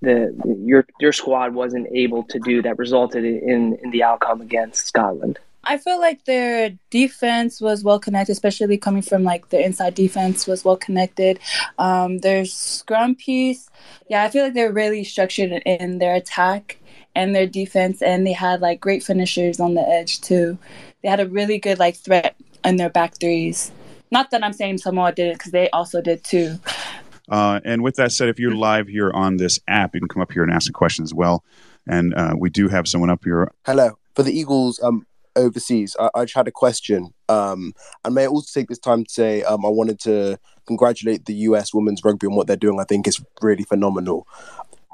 the 0.00 0.34
your 0.58 0.86
your 1.00 1.12
squad 1.12 1.54
wasn't 1.54 1.88
able 1.94 2.22
to 2.24 2.38
do 2.38 2.62
that 2.62 2.78
resulted 2.78 3.24
in 3.24 3.78
in 3.82 3.90
the 3.90 4.02
outcome 4.02 4.40
against 4.40 4.86
Scotland? 4.86 5.38
I 5.64 5.78
feel 5.78 6.00
like 6.00 6.24
their 6.24 6.70
defense 6.90 7.60
was 7.60 7.84
well 7.84 8.00
connected, 8.00 8.32
especially 8.32 8.78
coming 8.78 9.02
from 9.02 9.22
like 9.22 9.50
the 9.50 9.64
inside 9.64 9.94
defense 9.94 10.46
was 10.46 10.64
well 10.64 10.76
connected. 10.76 11.38
Um, 11.78 12.18
their 12.18 12.44
scrum 12.44 13.14
piece, 13.14 13.70
yeah, 14.08 14.24
I 14.24 14.28
feel 14.28 14.44
like 14.44 14.54
they're 14.54 14.72
really 14.72 15.04
structured 15.04 15.52
in 15.64 15.98
their 15.98 16.14
attack 16.16 16.78
and 17.14 17.34
their 17.34 17.46
defense, 17.46 18.02
and 18.02 18.26
they 18.26 18.32
had 18.32 18.60
like 18.60 18.80
great 18.80 19.02
finishers 19.02 19.60
on 19.60 19.74
the 19.74 19.86
edge 19.86 20.20
too. 20.20 20.58
They 21.02 21.08
had 21.08 21.20
a 21.20 21.26
really 21.26 21.58
good 21.58 21.78
like 21.78 21.96
threat 21.96 22.36
in 22.64 22.76
their 22.76 22.90
back 22.90 23.18
threes. 23.18 23.72
Not 24.10 24.30
that 24.30 24.44
I'm 24.44 24.52
saying 24.52 24.78
Samoa 24.78 25.12
did 25.12 25.28
it 25.28 25.38
because 25.38 25.52
they 25.52 25.70
also 25.70 26.00
did 26.00 26.22
too. 26.22 26.58
Uh, 27.30 27.60
and 27.64 27.82
with 27.82 27.96
that 27.96 28.12
said, 28.12 28.28
if 28.28 28.38
you're 28.38 28.54
live 28.54 28.88
here 28.88 29.10
on 29.12 29.36
this 29.36 29.58
app, 29.68 29.94
you 29.94 30.00
can 30.00 30.08
come 30.08 30.22
up 30.22 30.32
here 30.32 30.42
and 30.42 30.52
ask 30.52 30.68
a 30.68 30.72
question 30.72 31.02
as 31.02 31.14
well. 31.14 31.44
And 31.88 32.14
uh, 32.14 32.34
we 32.38 32.50
do 32.50 32.68
have 32.68 32.86
someone 32.86 33.10
up 33.10 33.24
here. 33.24 33.50
Hello. 33.64 33.98
For 34.14 34.22
the 34.22 34.38
Eagles 34.38 34.80
um, 34.82 35.06
overseas, 35.34 35.96
I, 35.98 36.10
I 36.14 36.24
just 36.24 36.34
had 36.34 36.46
a 36.46 36.52
question. 36.52 37.14
Um, 37.28 37.72
and 38.04 38.14
may 38.14 38.24
I 38.24 38.26
also 38.26 38.50
take 38.52 38.68
this 38.68 38.78
time 38.78 39.04
to 39.04 39.10
say 39.10 39.42
um, 39.44 39.64
I 39.64 39.68
wanted 39.68 39.98
to 40.00 40.38
congratulate 40.66 41.24
the 41.24 41.34
US 41.34 41.72
women's 41.72 42.04
rugby 42.04 42.26
on 42.26 42.34
what 42.34 42.46
they're 42.46 42.56
doing. 42.56 42.78
I 42.78 42.84
think 42.84 43.06
is 43.08 43.24
really 43.40 43.64
phenomenal. 43.64 44.26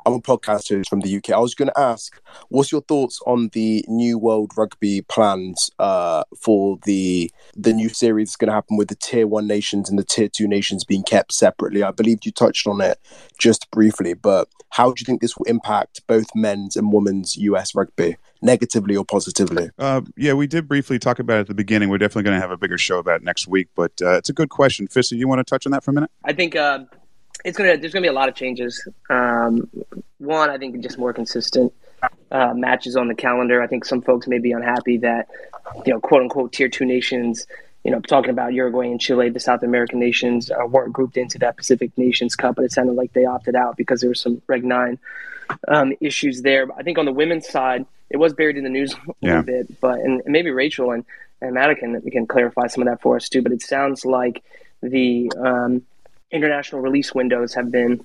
I'm 0.08 0.14
a 0.14 0.20
podcaster 0.20 0.88
from 0.88 1.00
the 1.00 1.18
UK. 1.18 1.32
I 1.32 1.38
was 1.38 1.54
going 1.54 1.68
to 1.68 1.78
ask, 1.78 2.18
what's 2.48 2.72
your 2.72 2.80
thoughts 2.80 3.20
on 3.26 3.50
the 3.52 3.84
new 3.88 4.18
World 4.18 4.52
Rugby 4.56 5.02
plans 5.02 5.70
uh, 5.78 6.24
for 6.40 6.78
the 6.86 7.30
the 7.54 7.74
new 7.74 7.90
series 7.90 8.28
that's 8.28 8.36
going 8.36 8.48
to 8.48 8.54
happen 8.54 8.78
with 8.78 8.88
the 8.88 8.94
Tier 8.94 9.26
One 9.26 9.46
nations 9.46 9.90
and 9.90 9.98
the 9.98 10.04
Tier 10.04 10.28
Two 10.28 10.48
nations 10.48 10.82
being 10.82 11.02
kept 11.02 11.34
separately? 11.34 11.82
I 11.82 11.90
believe 11.90 12.20
you 12.24 12.32
touched 12.32 12.66
on 12.66 12.80
it 12.80 12.98
just 13.38 13.70
briefly, 13.70 14.14
but 14.14 14.48
how 14.70 14.92
do 14.92 14.94
you 14.98 15.04
think 15.04 15.20
this 15.20 15.36
will 15.36 15.44
impact 15.44 16.00
both 16.06 16.28
men's 16.34 16.74
and 16.74 16.90
women's 16.90 17.36
US 17.36 17.74
rugby, 17.74 18.16
negatively 18.40 18.96
or 18.96 19.04
positively? 19.04 19.68
Uh, 19.78 20.00
yeah, 20.16 20.32
we 20.32 20.46
did 20.46 20.68
briefly 20.68 20.98
talk 20.98 21.18
about 21.18 21.36
it 21.36 21.40
at 21.40 21.46
the 21.48 21.54
beginning. 21.54 21.90
We're 21.90 21.98
definitely 21.98 22.24
going 22.24 22.36
to 22.36 22.40
have 22.40 22.50
a 22.50 22.56
bigger 22.56 22.78
show 22.78 22.98
about 22.98 23.20
it 23.20 23.24
next 23.24 23.46
week, 23.46 23.68
but 23.74 23.92
uh, 24.00 24.12
it's 24.12 24.30
a 24.30 24.34
good 24.34 24.48
question. 24.48 24.88
Fitzy, 24.88 25.18
you 25.18 25.28
want 25.28 25.40
to 25.40 25.44
touch 25.44 25.66
on 25.66 25.72
that 25.72 25.84
for 25.84 25.90
a 25.90 25.94
minute? 25.94 26.10
I 26.24 26.32
think 26.32 26.56
uh, 26.56 26.84
it's 27.44 27.56
gonna 27.56 27.76
there's 27.76 27.92
gonna 27.92 28.02
be 28.02 28.08
a 28.08 28.12
lot 28.12 28.28
of 28.28 28.34
changes. 28.34 28.86
Um, 29.10 29.68
one, 30.18 30.50
I 30.50 30.58
think 30.58 30.80
just 30.80 30.98
more 30.98 31.12
consistent 31.12 31.72
uh, 32.30 32.52
matches 32.54 32.96
on 32.96 33.08
the 33.08 33.14
calendar. 33.14 33.62
I 33.62 33.66
think 33.66 33.84
some 33.84 34.02
folks 34.02 34.26
may 34.26 34.38
be 34.38 34.52
unhappy 34.52 34.98
that 34.98 35.28
you 35.86 35.92
know 35.92 36.00
quote 36.00 36.22
unquote 36.22 36.52
tier 36.52 36.68
two 36.68 36.84
nations. 36.84 37.46
You 37.84 37.92
know, 37.92 38.00
talking 38.00 38.30
about 38.30 38.52
Uruguay 38.52 38.88
and 38.88 39.00
Chile, 39.00 39.30
the 39.30 39.40
South 39.40 39.62
American 39.62 40.00
nations 40.00 40.50
uh, 40.50 40.66
weren't 40.66 40.92
grouped 40.92 41.16
into 41.16 41.38
that 41.38 41.56
Pacific 41.56 41.96
Nations 41.96 42.34
Cup, 42.34 42.56
but 42.56 42.64
it 42.64 42.72
sounded 42.72 42.94
like 42.94 43.12
they 43.12 43.24
opted 43.24 43.54
out 43.54 43.76
because 43.76 44.00
there 44.00 44.10
were 44.10 44.14
some 44.14 44.42
Reg 44.46 44.64
Nine 44.64 44.98
um, 45.68 45.92
issues 46.00 46.42
there. 46.42 46.66
But 46.66 46.76
I 46.78 46.82
think 46.82 46.98
on 46.98 47.04
the 47.04 47.12
women's 47.12 47.48
side, 47.48 47.86
it 48.10 48.16
was 48.16 48.34
buried 48.34 48.56
in 48.56 48.64
the 48.64 48.70
news 48.70 48.92
a 48.94 48.96
yeah. 49.20 49.28
little 49.28 49.42
bit. 49.44 49.80
But 49.80 50.00
and, 50.00 50.22
maybe 50.26 50.50
Rachel 50.50 50.90
and 50.90 51.04
and 51.40 51.54
Matt 51.54 51.78
can 51.78 52.00
can 52.10 52.26
clarify 52.26 52.66
some 52.66 52.82
of 52.82 52.88
that 52.88 53.00
for 53.00 53.16
us 53.16 53.28
too. 53.28 53.42
But 53.42 53.52
it 53.52 53.62
sounds 53.62 54.04
like 54.04 54.42
the 54.82 55.30
um, 55.38 55.82
international 56.30 56.80
release 56.80 57.14
windows 57.14 57.54
have 57.54 57.70
been 57.70 58.04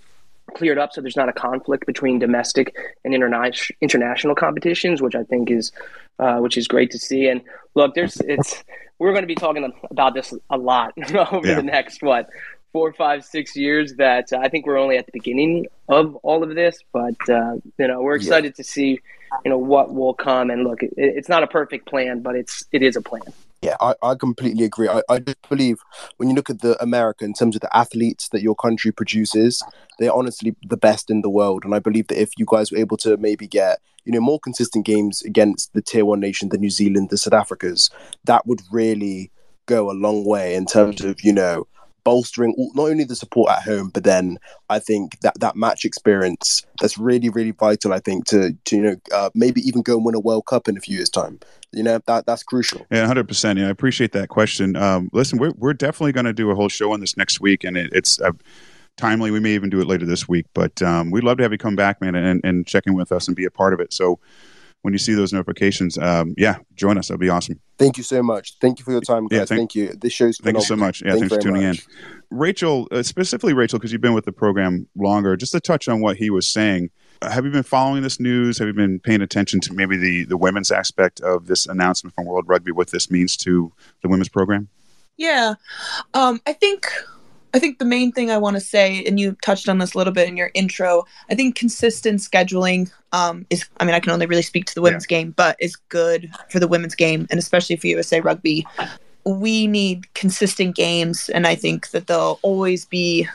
cleared 0.56 0.78
up 0.78 0.92
so 0.94 1.02
there's 1.02 1.16
not 1.16 1.30
a 1.30 1.34
conflict 1.34 1.86
between 1.86 2.20
domestic 2.20 2.76
and 3.06 3.14
interna- 3.14 3.72
international 3.82 4.36
competitions 4.36 5.02
which 5.02 5.16
i 5.16 5.24
think 5.24 5.50
is 5.50 5.72
uh, 6.20 6.38
which 6.38 6.58
is 6.58 6.68
great 6.68 6.92
to 6.92 7.00
see 7.00 7.28
and 7.28 7.42
look 7.76 7.96
there's 7.96 8.18
it's 8.22 8.64
we're 9.00 9.12
going 9.12 9.24
to 9.24 9.28
be 9.28 9.36
talking 9.36 9.72
about 9.90 10.14
this 10.14 10.34
a 10.50 10.58
lot 10.58 10.94
over 11.32 11.48
yeah. 11.48 11.56
the 11.56 11.64
next 11.64 12.04
what 12.04 12.30
four, 12.74 12.92
five, 12.92 13.24
six 13.24 13.56
years 13.56 13.94
that 13.96 14.34
uh, 14.34 14.40
I 14.40 14.50
think 14.50 14.66
we're 14.66 14.78
only 14.78 14.98
at 14.98 15.06
the 15.06 15.12
beginning 15.14 15.68
of 15.88 16.16
all 16.18 16.44
of 16.44 16.54
this. 16.56 16.80
But 16.92 17.16
uh, 17.30 17.58
you 17.78 17.88
know, 17.88 18.02
we're 18.02 18.16
excited 18.16 18.54
yeah. 18.54 18.64
to 18.64 18.64
see 18.64 19.00
you 19.46 19.50
know 19.50 19.58
what 19.58 19.94
will 19.94 20.16
come. 20.16 20.50
And 20.50 20.66
look, 20.66 20.84
it, 20.84 20.94
it's 20.98 21.30
not 21.30 21.44
a 21.44 21.48
perfect 21.48 21.88
plan, 21.88 22.22
but 22.22 22.36
it's 22.36 22.66
it 22.72 22.82
is 22.82 22.98
a 22.98 23.02
plan. 23.02 23.22
Yeah, 23.64 23.78
I, 23.80 23.96
I 24.04 24.16
completely 24.16 24.66
agree. 24.66 24.90
I, 24.90 25.02
I 25.08 25.20
just 25.20 25.38
believe 25.48 25.80
when 26.18 26.30
you 26.30 26.36
look 26.36 26.50
at 26.50 26.60
the 26.60 26.82
America 26.84 27.24
in 27.24 27.34
terms 27.34 27.56
of 27.56 27.62
the 27.62 27.76
athletes 27.76 28.28
that 28.30 28.42
your 28.42 28.56
country 28.56 28.92
produces, 28.92 29.64
they're 30.00 30.14
honestly 30.14 30.54
the 30.68 30.76
best 30.76 31.10
in 31.10 31.22
the 31.22 31.30
world. 31.30 31.64
And 31.64 31.74
I 31.74 31.80
believe 31.80 32.08
that 32.08 32.22
if 32.22 32.32
you 32.38 32.46
guys 32.46 32.72
were 32.72 32.78
able 32.78 32.98
to 32.98 33.16
maybe 33.16 33.48
get, 33.48 33.80
you 34.04 34.12
know, 34.12 34.20
more 34.20 34.38
consistent 34.38 34.86
games 34.86 35.22
against 35.22 35.72
the 35.72 35.82
tier 35.82 36.04
one 36.04 36.20
nation, 36.20 36.50
the 36.50 36.58
New 36.58 36.70
Zealand, 36.70 37.10
the 37.10 37.18
South 37.18 37.34
Africas, 37.34 37.90
that 38.26 38.46
would 38.46 38.62
really 38.70 39.32
go 39.66 39.90
a 39.90 39.94
long 39.94 40.26
way 40.26 40.56
in 40.56 40.66
terms 40.66 41.00
of, 41.00 41.24
you 41.24 41.32
know, 41.32 41.66
bolstering 42.04 42.54
not 42.74 42.90
only 42.90 43.04
the 43.04 43.16
support 43.16 43.52
at 43.52 43.64
home, 43.64 43.90
but 43.90 44.04
then 44.04 44.38
I 44.70 44.80
think 44.80 45.20
that 45.22 45.40
that 45.40 45.56
match 45.56 45.86
experience 45.86 46.66
that's 46.80 46.98
really 46.98 47.30
really 47.30 47.52
vital. 47.52 47.94
I 47.94 48.00
think 48.00 48.26
to 48.28 48.56
to 48.66 48.76
you 48.76 48.82
know 48.82 48.96
uh, 49.14 49.30
maybe 49.34 49.62
even 49.62 49.82
go 49.82 49.96
and 49.96 50.06
win 50.06 50.16
a 50.16 50.20
World 50.20 50.46
Cup 50.46 50.68
in 50.68 50.78
a 50.78 50.80
few 50.80 50.98
years' 50.98 51.10
time. 51.10 51.40
You 51.72 51.84
know 51.84 52.00
that 52.06 52.26
that's 52.26 52.44
crucial. 52.44 52.86
Yeah, 52.92 53.06
hundred 53.08 53.28
percent. 53.28 53.60
Yeah, 53.60 53.68
I 53.68 53.72
appreciate 53.72 54.12
that 54.14 54.30
question. 54.30 54.76
Um, 54.76 55.10
listen, 55.14 55.40
we're 55.40 55.54
we're 55.58 55.74
definitely 55.74 56.12
going 56.12 56.26
to 56.26 56.34
do 56.34 56.52
a 56.52 56.56
whole 56.56 56.70
show 56.70 56.92
on 56.92 57.00
this 57.00 57.18
next 57.18 57.40
week, 57.40 57.64
and 57.64 57.78
it, 57.78 57.92
it's. 57.94 58.20
Uh, 58.20 58.32
timely. 58.96 59.32
We 59.32 59.40
may 59.40 59.56
even 59.56 59.72
do 59.72 59.82
it 59.82 59.88
later 59.88 60.06
this 60.06 60.30
week, 60.30 60.46
but 60.54 60.80
um, 60.84 61.10
we'd 61.10 61.24
love 61.24 61.38
to 61.38 61.44
have 61.44 61.52
you 61.52 61.58
come 61.58 61.76
back, 61.76 62.00
man, 62.00 62.14
and, 62.14 62.42
and 62.44 62.68
check 62.68 62.86
in 62.86 62.94
with 62.94 63.12
us 63.12 63.28
and 63.28 63.36
be 63.36 63.44
a 63.44 63.50
part 63.50 63.74
of 63.74 63.80
it. 63.80 63.92
So 63.92 64.20
when 64.84 64.94
you 64.94 64.98
see 64.98 65.14
those 65.14 65.34
notifications, 65.34 65.98
um, 65.98 66.36
yeah, 66.38 66.58
join 66.76 66.98
us. 66.98 67.08
That'd 67.08 67.20
be 67.20 67.30
awesome. 67.30 67.60
Thank 67.78 67.98
you 67.98 68.04
so 68.04 68.22
much. 68.22 68.58
Thank 68.60 68.80
you 68.80 68.86
for 68.86 68.92
your 68.92 69.02
time, 69.02 69.28
guys. 69.28 69.40
Yeah, 69.40 69.46
thank, 69.46 69.60
thank 69.60 69.76
you. 69.76 69.94
This 69.94 70.14
show's 70.14 70.38
phenomenal. 70.38 70.62
Thank 70.62 70.64
you 70.64 70.68
so 70.68 70.76
much. 70.76 71.02
Yeah, 71.02 71.12
thank 71.12 71.20
thanks 71.22 71.36
for 71.36 71.42
tuning 71.42 71.64
much. 71.64 71.80
in. 71.80 72.38
Rachel, 72.38 72.88
uh, 72.92 73.02
specifically 73.02 73.54
Rachel, 73.54 73.80
because 73.80 73.92
you've 73.92 74.02
been 74.02 74.14
with 74.14 74.26
the 74.26 74.32
program 74.32 74.88
longer, 74.96 75.36
just 75.38 75.54
to 75.54 75.60
touch 75.60 75.88
on 75.88 76.02
what 76.02 76.18
he 76.18 76.30
was 76.30 76.48
saying. 76.48 76.90
Uh, 77.22 77.30
have 77.30 77.46
you 77.46 77.52
been 77.52 77.64
following 77.64 78.04
this 78.04 78.20
news? 78.20 78.58
Have 78.58 78.68
you 78.68 78.74
been 78.74 79.00
paying 79.00 79.22
attention 79.22 79.62
to 79.62 79.74
maybe 79.74 79.96
the, 79.96 80.26
the 80.26 80.38
women's 80.38 80.72
aspect 80.72 81.22
of 81.22 81.48
this 81.48 81.66
announcement 81.66 82.14
from 82.14 82.26
World 82.26 82.46
Rugby, 82.48 82.72
what 82.72 82.92
this 82.92 83.10
means 83.10 83.38
to 83.38 83.72
the 84.02 84.10
women's 84.10 84.30
program? 84.30 84.68
Yeah. 85.16 85.54
Um, 86.14 86.42
I 86.46 86.54
think 86.54 86.88
I 87.54 87.60
think 87.60 87.78
the 87.78 87.86
main 87.86 88.12
thing 88.12 88.32
I 88.32 88.38
want 88.38 88.56
to 88.56 88.60
say, 88.60 89.04
and 89.06 89.20
you 89.20 89.38
touched 89.44 89.70
on 89.70 89.78
this 89.78 89.94
a 89.94 89.98
little 89.98 90.14
bit 90.14 90.28
in 90.28 90.36
your 90.36 90.50
intro, 90.56 91.06
I 91.30 91.36
think 91.36 91.56
consistent 91.56 92.20
scheduling 92.20 92.92
um, 93.12 93.46
is, 93.52 93.66
I 93.80 93.86
mean, 93.86 93.94
I 93.94 94.00
can 94.00 94.12
only 94.12 94.26
really 94.26 94.42
speak 94.42 94.66
to 94.66 94.76
the 94.76 94.82
women's 94.82 95.06
yeah. 95.10 95.20
game, 95.20 95.32
but 95.32 95.56
is 95.60 95.76
good 95.76 96.32
for 96.50 96.60
the 96.60 96.68
women's 96.68 96.96
game, 96.96 97.28
and 97.30 97.40
especially 97.40 97.76
for 97.76 97.88
USA 97.88 98.20
Rugby. 98.22 98.66
We 99.26 99.68
need 99.68 100.12
consistent 100.16 100.76
games, 100.76 101.30
and 101.30 101.46
I 101.46 101.56
think 101.56 101.92
that 101.92 102.08
they'll 102.08 102.40
always 102.42 102.86
be 102.86 103.28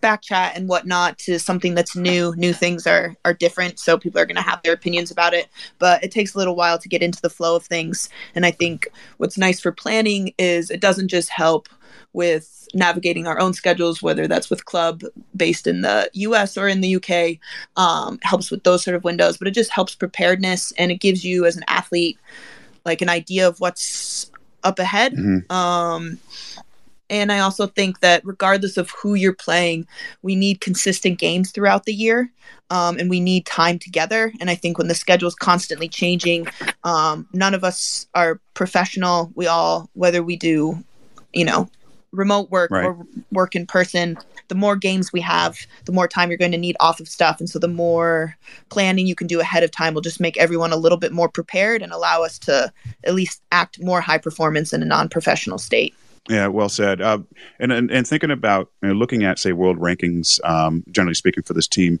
back 0.00 0.22
chat 0.22 0.56
and 0.56 0.68
whatnot 0.68 1.18
to 1.18 1.38
something 1.38 1.74
that's 1.74 1.96
new. 1.96 2.34
New 2.36 2.52
things 2.52 2.86
are 2.86 3.14
are 3.24 3.34
different, 3.34 3.78
so 3.78 3.98
people 3.98 4.20
are 4.20 4.26
going 4.26 4.36
to 4.36 4.42
have 4.42 4.62
their 4.62 4.72
opinions 4.72 5.10
about 5.10 5.34
it. 5.34 5.48
But 5.78 6.02
it 6.02 6.10
takes 6.10 6.34
a 6.34 6.38
little 6.38 6.56
while 6.56 6.78
to 6.78 6.88
get 6.88 7.02
into 7.02 7.20
the 7.20 7.30
flow 7.30 7.56
of 7.56 7.64
things. 7.64 8.08
And 8.34 8.46
I 8.46 8.50
think 8.50 8.88
what's 9.18 9.38
nice 9.38 9.60
for 9.60 9.72
planning 9.72 10.32
is 10.38 10.70
it 10.70 10.80
doesn't 10.80 11.08
just 11.08 11.30
help 11.30 11.68
with 12.12 12.68
navigating 12.74 13.26
our 13.26 13.40
own 13.40 13.52
schedules, 13.52 14.02
whether 14.02 14.26
that's 14.26 14.50
with 14.50 14.64
club 14.64 15.02
based 15.36 15.66
in 15.66 15.82
the 15.82 16.10
US 16.12 16.56
or 16.56 16.68
in 16.68 16.80
the 16.80 16.96
UK, 16.96 17.38
um, 17.76 18.18
helps 18.22 18.50
with 18.50 18.64
those 18.64 18.82
sort 18.82 18.96
of 18.96 19.04
windows. 19.04 19.36
But 19.36 19.48
it 19.48 19.54
just 19.54 19.70
helps 19.70 19.94
preparedness 19.94 20.72
and 20.72 20.90
it 20.90 21.00
gives 21.00 21.24
you 21.24 21.46
as 21.46 21.56
an 21.56 21.64
athlete 21.68 22.18
like 22.84 23.02
an 23.02 23.08
idea 23.08 23.46
of 23.46 23.60
what's 23.60 24.30
up 24.64 24.78
ahead. 24.78 25.14
Mm-hmm. 25.14 25.52
Um, 25.52 26.18
and 27.10 27.32
I 27.32 27.40
also 27.40 27.66
think 27.66 28.00
that 28.00 28.24
regardless 28.24 28.76
of 28.76 28.90
who 28.90 29.14
you're 29.14 29.34
playing, 29.34 29.86
we 30.22 30.36
need 30.36 30.60
consistent 30.60 31.18
games 31.18 31.50
throughout 31.50 31.84
the 31.84 31.92
year. 31.92 32.30
Um, 32.70 33.00
and 33.00 33.10
we 33.10 33.18
need 33.18 33.46
time 33.46 33.80
together. 33.80 34.32
And 34.40 34.48
I 34.48 34.54
think 34.54 34.78
when 34.78 34.86
the 34.86 34.94
schedule 34.94 35.26
is 35.26 35.34
constantly 35.34 35.88
changing, 35.88 36.46
um, 36.84 37.26
none 37.32 37.52
of 37.52 37.64
us 37.64 38.06
are 38.14 38.40
professional. 38.54 39.32
We 39.34 39.48
all, 39.48 39.90
whether 39.94 40.22
we 40.22 40.36
do, 40.36 40.78
you 41.32 41.44
know, 41.44 41.68
remote 42.12 42.48
work 42.52 42.70
right. 42.70 42.84
or 42.84 42.96
work 43.32 43.56
in 43.56 43.66
person, 43.66 44.16
the 44.46 44.54
more 44.54 44.76
games 44.76 45.12
we 45.12 45.20
have, 45.20 45.58
the 45.84 45.92
more 45.92 46.06
time 46.06 46.28
you're 46.28 46.38
going 46.38 46.52
to 46.52 46.58
need 46.58 46.76
off 46.78 47.00
of 47.00 47.08
stuff. 47.08 47.40
And 47.40 47.50
so 47.50 47.58
the 47.58 47.66
more 47.66 48.36
planning 48.68 49.08
you 49.08 49.16
can 49.16 49.26
do 49.26 49.40
ahead 49.40 49.64
of 49.64 49.72
time 49.72 49.92
will 49.92 50.00
just 50.00 50.20
make 50.20 50.36
everyone 50.36 50.72
a 50.72 50.76
little 50.76 50.98
bit 50.98 51.12
more 51.12 51.28
prepared 51.28 51.82
and 51.82 51.92
allow 51.92 52.22
us 52.22 52.38
to 52.40 52.72
at 53.02 53.14
least 53.14 53.42
act 53.50 53.82
more 53.82 54.00
high 54.00 54.18
performance 54.18 54.72
in 54.72 54.80
a 54.80 54.86
non 54.86 55.08
professional 55.08 55.58
state. 55.58 55.92
Yeah, 56.30 56.46
well 56.46 56.68
said. 56.68 57.00
Uh, 57.00 57.18
and, 57.58 57.72
and, 57.72 57.90
and 57.90 58.06
thinking 58.06 58.30
about 58.30 58.70
you 58.82 58.88
know, 58.88 58.94
looking 58.94 59.24
at 59.24 59.40
say 59.40 59.52
world 59.52 59.78
rankings, 59.78 60.38
um, 60.48 60.84
generally 60.88 61.14
speaking, 61.14 61.42
for 61.42 61.54
this 61.54 61.66
team, 61.66 61.98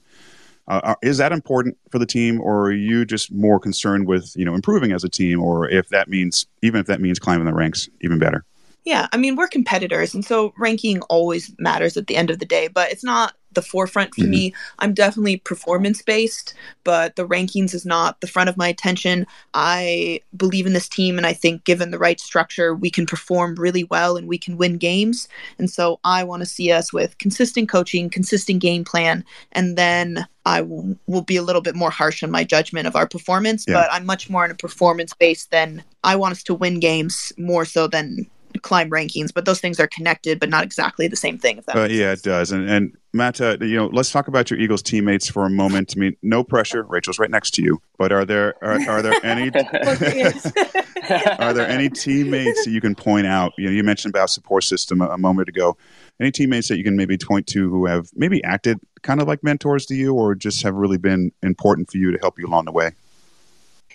uh, 0.68 0.94
is 1.02 1.18
that 1.18 1.32
important 1.32 1.76
for 1.90 1.98
the 1.98 2.06
team, 2.06 2.40
or 2.40 2.66
are 2.66 2.72
you 2.72 3.04
just 3.04 3.32
more 3.32 3.58
concerned 3.58 4.06
with 4.06 4.32
you 4.36 4.44
know 4.44 4.54
improving 4.54 4.92
as 4.92 5.02
a 5.02 5.08
team, 5.08 5.42
or 5.42 5.68
if 5.68 5.88
that 5.88 6.08
means 6.08 6.46
even 6.62 6.80
if 6.80 6.86
that 6.86 7.00
means 7.00 7.18
climbing 7.18 7.44
the 7.44 7.52
ranks, 7.52 7.88
even 8.02 8.20
better? 8.20 8.44
Yeah, 8.84 9.08
I 9.12 9.16
mean, 9.16 9.34
we're 9.34 9.48
competitors, 9.48 10.14
and 10.14 10.24
so 10.24 10.54
ranking 10.56 11.02
always 11.02 11.52
matters 11.58 11.96
at 11.96 12.06
the 12.06 12.14
end 12.14 12.30
of 12.30 12.38
the 12.38 12.46
day, 12.46 12.68
but 12.68 12.92
it's 12.92 13.04
not 13.04 13.34
the 13.52 13.62
forefront 13.62 14.14
for 14.14 14.22
mm-hmm. 14.22 14.30
me. 14.30 14.54
I'm 14.78 14.94
definitely 14.94 15.38
performance 15.38 16.02
based, 16.02 16.54
but 16.84 17.16
the 17.16 17.26
rankings 17.26 17.74
is 17.74 17.84
not 17.84 18.20
the 18.20 18.26
front 18.26 18.48
of 18.48 18.56
my 18.56 18.68
attention. 18.68 19.26
I 19.54 20.20
believe 20.36 20.66
in 20.66 20.72
this 20.72 20.88
team, 20.88 21.16
and 21.16 21.26
I 21.26 21.32
think 21.32 21.64
given 21.64 21.90
the 21.90 21.98
right 21.98 22.20
structure, 22.20 22.74
we 22.74 22.90
can 22.90 23.06
perform 23.06 23.54
really 23.56 23.84
well 23.84 24.16
and 24.16 24.28
we 24.28 24.38
can 24.38 24.56
win 24.56 24.78
games. 24.78 25.28
And 25.58 25.70
so 25.70 25.98
I 26.04 26.24
want 26.24 26.40
to 26.40 26.46
see 26.46 26.70
us 26.72 26.92
with 26.92 27.18
consistent 27.18 27.68
coaching, 27.68 28.10
consistent 28.10 28.60
game 28.60 28.84
plan, 28.84 29.24
and 29.52 29.76
then 29.76 30.26
I 30.46 30.62
will, 30.62 30.96
will 31.06 31.22
be 31.22 31.36
a 31.36 31.42
little 31.42 31.62
bit 31.62 31.74
more 31.74 31.90
harsh 31.90 32.22
on 32.22 32.30
my 32.30 32.44
judgment 32.44 32.86
of 32.86 32.96
our 32.96 33.06
performance. 33.06 33.64
Yeah. 33.68 33.74
But 33.74 33.92
I'm 33.92 34.06
much 34.06 34.30
more 34.30 34.44
in 34.44 34.50
a 34.50 34.54
performance 34.54 35.12
base 35.14 35.46
than 35.46 35.84
I 36.02 36.16
want 36.16 36.32
us 36.32 36.42
to 36.44 36.54
win 36.54 36.80
games 36.80 37.32
more 37.36 37.64
so 37.64 37.86
than 37.86 38.26
climb 38.58 38.90
rankings, 38.90 39.32
but 39.32 39.44
those 39.44 39.60
things 39.60 39.78
are 39.78 39.86
connected, 39.86 40.40
but 40.40 40.48
not 40.48 40.64
exactly 40.64 41.06
the 41.08 41.16
same 41.16 41.38
thing. 41.38 41.58
If 41.58 41.66
that 41.66 41.76
uh, 41.76 41.84
yeah, 41.84 42.10
sense. 42.10 42.20
it 42.20 42.24
does. 42.24 42.52
And 42.52 42.68
and 42.68 42.96
Matt, 43.12 43.40
uh, 43.40 43.56
you 43.60 43.76
know, 43.76 43.86
let's 43.92 44.10
talk 44.10 44.28
about 44.28 44.50
your 44.50 44.60
Eagles 44.60 44.82
teammates 44.82 45.28
for 45.28 45.46
a 45.46 45.50
moment. 45.50 45.94
I 45.96 46.00
mean, 46.00 46.16
no 46.22 46.44
pressure. 46.44 46.82
Rachel's 46.84 47.18
right 47.18 47.30
next 47.30 47.52
to 47.54 47.62
you, 47.62 47.80
but 47.98 48.12
are 48.12 48.24
there 48.24 48.54
are, 48.62 48.80
are 48.88 49.02
there 49.02 49.24
any 49.24 49.50
are 51.38 51.52
there 51.52 51.68
any 51.68 51.88
teammates 51.88 52.64
that 52.64 52.70
you 52.70 52.80
can 52.80 52.94
point 52.94 53.26
out? 53.26 53.52
You 53.58 53.66
know, 53.66 53.72
you 53.72 53.82
mentioned 53.82 54.14
about 54.14 54.30
support 54.30 54.64
system 54.64 55.00
a, 55.00 55.08
a 55.08 55.18
moment 55.18 55.48
ago. 55.48 55.76
Any 56.20 56.30
teammates 56.30 56.68
that 56.68 56.76
you 56.76 56.84
can 56.84 56.96
maybe 56.96 57.16
point 57.16 57.46
to 57.48 57.70
who 57.70 57.86
have 57.86 58.10
maybe 58.14 58.44
acted 58.44 58.78
kind 59.02 59.20
of 59.20 59.28
like 59.28 59.42
mentors 59.42 59.86
to 59.86 59.94
you, 59.94 60.14
or 60.14 60.34
just 60.34 60.62
have 60.62 60.74
really 60.74 60.98
been 60.98 61.32
important 61.42 61.90
for 61.90 61.98
you 61.98 62.12
to 62.12 62.18
help 62.18 62.38
you 62.38 62.46
along 62.46 62.66
the 62.66 62.72
way? 62.72 62.92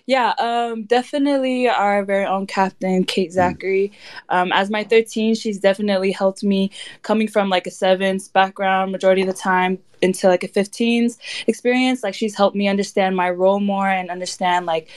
Yeah, 0.07 0.33
um, 0.37 0.83
definitely 0.83 1.67
our 1.67 2.05
very 2.05 2.25
own 2.25 2.45
captain, 2.45 3.05
Kate 3.05 3.31
mm. 3.31 3.35
Zackary. 3.35 3.91
Um, 4.29 4.51
as 4.51 4.69
my 4.69 4.83
13, 4.83 5.33
she's 5.33 5.57
definitely 5.57 6.11
helped 6.11 6.43
me 6.43 6.71
coming 7.01 7.27
from 7.27 7.49
like 7.49 7.65
a 7.65 7.71
sevens 7.71 8.27
background 8.27 8.91
majority 8.91 9.21
of 9.21 9.27
the 9.27 9.33
time 9.33 9.79
into 10.01 10.27
like 10.27 10.43
a 10.43 10.47
15s 10.47 11.17
experience. 11.47 12.03
Like 12.03 12.13
she's 12.13 12.35
helped 12.35 12.55
me 12.55 12.67
understand 12.67 13.15
my 13.15 13.31
role 13.31 13.59
more 13.59 13.87
and 13.89 14.11
understand 14.11 14.67
like 14.67 14.89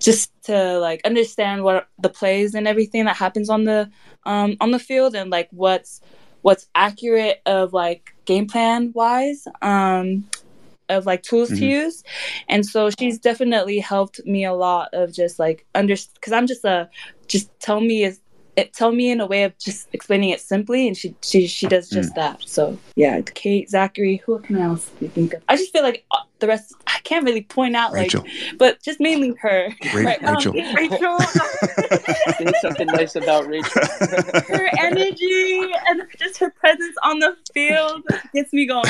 just 0.00 0.30
to 0.44 0.78
like 0.78 1.00
understand 1.04 1.62
what 1.62 1.88
the 1.98 2.08
plays 2.08 2.54
and 2.54 2.66
everything 2.66 3.04
that 3.04 3.16
happens 3.16 3.48
on 3.48 3.64
the 3.64 3.88
um, 4.24 4.56
on 4.60 4.72
the 4.72 4.78
field 4.78 5.14
and 5.14 5.30
like 5.30 5.48
what's 5.52 6.00
what's 6.42 6.68
accurate 6.74 7.40
of 7.46 7.72
like 7.72 8.14
game 8.24 8.46
plan 8.46 8.92
wise 8.94 9.48
um 9.62 10.24
of 10.88 11.06
like 11.06 11.22
tools 11.22 11.48
mm-hmm. 11.50 11.60
to 11.60 11.66
use 11.66 12.04
and 12.48 12.64
so 12.64 12.90
she's 12.98 13.18
definitely 13.18 13.78
helped 13.78 14.24
me 14.26 14.44
a 14.44 14.54
lot 14.54 14.88
of 14.92 15.12
just 15.12 15.38
like 15.38 15.66
under 15.74 15.94
because 16.14 16.32
i'm 16.32 16.46
just 16.46 16.64
a 16.64 16.88
just 17.26 17.48
tell 17.60 17.80
me 17.80 18.04
is 18.04 18.20
it 18.56 18.72
tell 18.72 18.90
me 18.90 19.10
in 19.10 19.20
a 19.20 19.26
way 19.26 19.44
of 19.44 19.56
just 19.58 19.86
explaining 19.92 20.30
it 20.30 20.40
simply 20.40 20.86
and 20.86 20.96
she 20.96 21.14
she, 21.22 21.46
she 21.46 21.66
does 21.66 21.88
just 21.88 22.12
mm. 22.12 22.16
that 22.16 22.42
so 22.44 22.76
yeah 22.96 23.20
kate 23.20 23.68
zackary 23.68 24.20
who 24.22 24.38
can 24.40 24.56
else 24.56 24.90
do 24.98 25.04
you 25.04 25.10
think 25.10 25.34
of 25.34 25.42
i 25.48 25.56
just 25.56 25.72
feel 25.72 25.82
like 25.82 26.04
uh, 26.10 26.18
the 26.38 26.46
rest 26.46 26.74
i 26.86 26.98
can't 27.04 27.24
really 27.24 27.42
point 27.42 27.76
out 27.76 27.92
rachel. 27.92 28.22
like 28.22 28.58
but 28.58 28.82
just 28.82 28.98
mainly 28.98 29.34
her 29.40 29.68
Ra- 29.94 30.02
right? 30.02 30.22
rachel 30.22 30.58
um, 30.58 30.74
rachel 30.74 31.18
say 32.38 32.52
something 32.62 32.86
nice 32.88 33.14
about 33.14 33.46
rachel 33.46 33.82
her 34.48 34.70
energy 34.80 35.72
and 35.88 36.02
just 36.18 36.38
her 36.38 36.50
presence 36.50 36.96
on 37.02 37.18
the 37.18 37.36
field 37.52 38.02
gets 38.34 38.52
me 38.52 38.66
going 38.66 38.84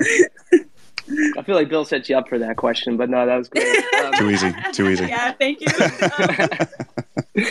I 0.00 1.42
feel 1.42 1.54
like 1.54 1.68
Bill 1.68 1.84
set 1.84 2.08
you 2.08 2.16
up 2.16 2.28
for 2.28 2.38
that 2.38 2.56
question, 2.56 2.96
but 2.96 3.08
no, 3.08 3.24
that 3.24 3.36
was 3.36 3.48
great. 3.48 3.84
Um, 3.94 4.12
too 4.18 4.30
easy. 4.30 4.54
Too 4.72 4.88
easy. 4.88 5.06
Yeah, 5.06 5.32
thank 5.32 5.60
you. 5.60 5.66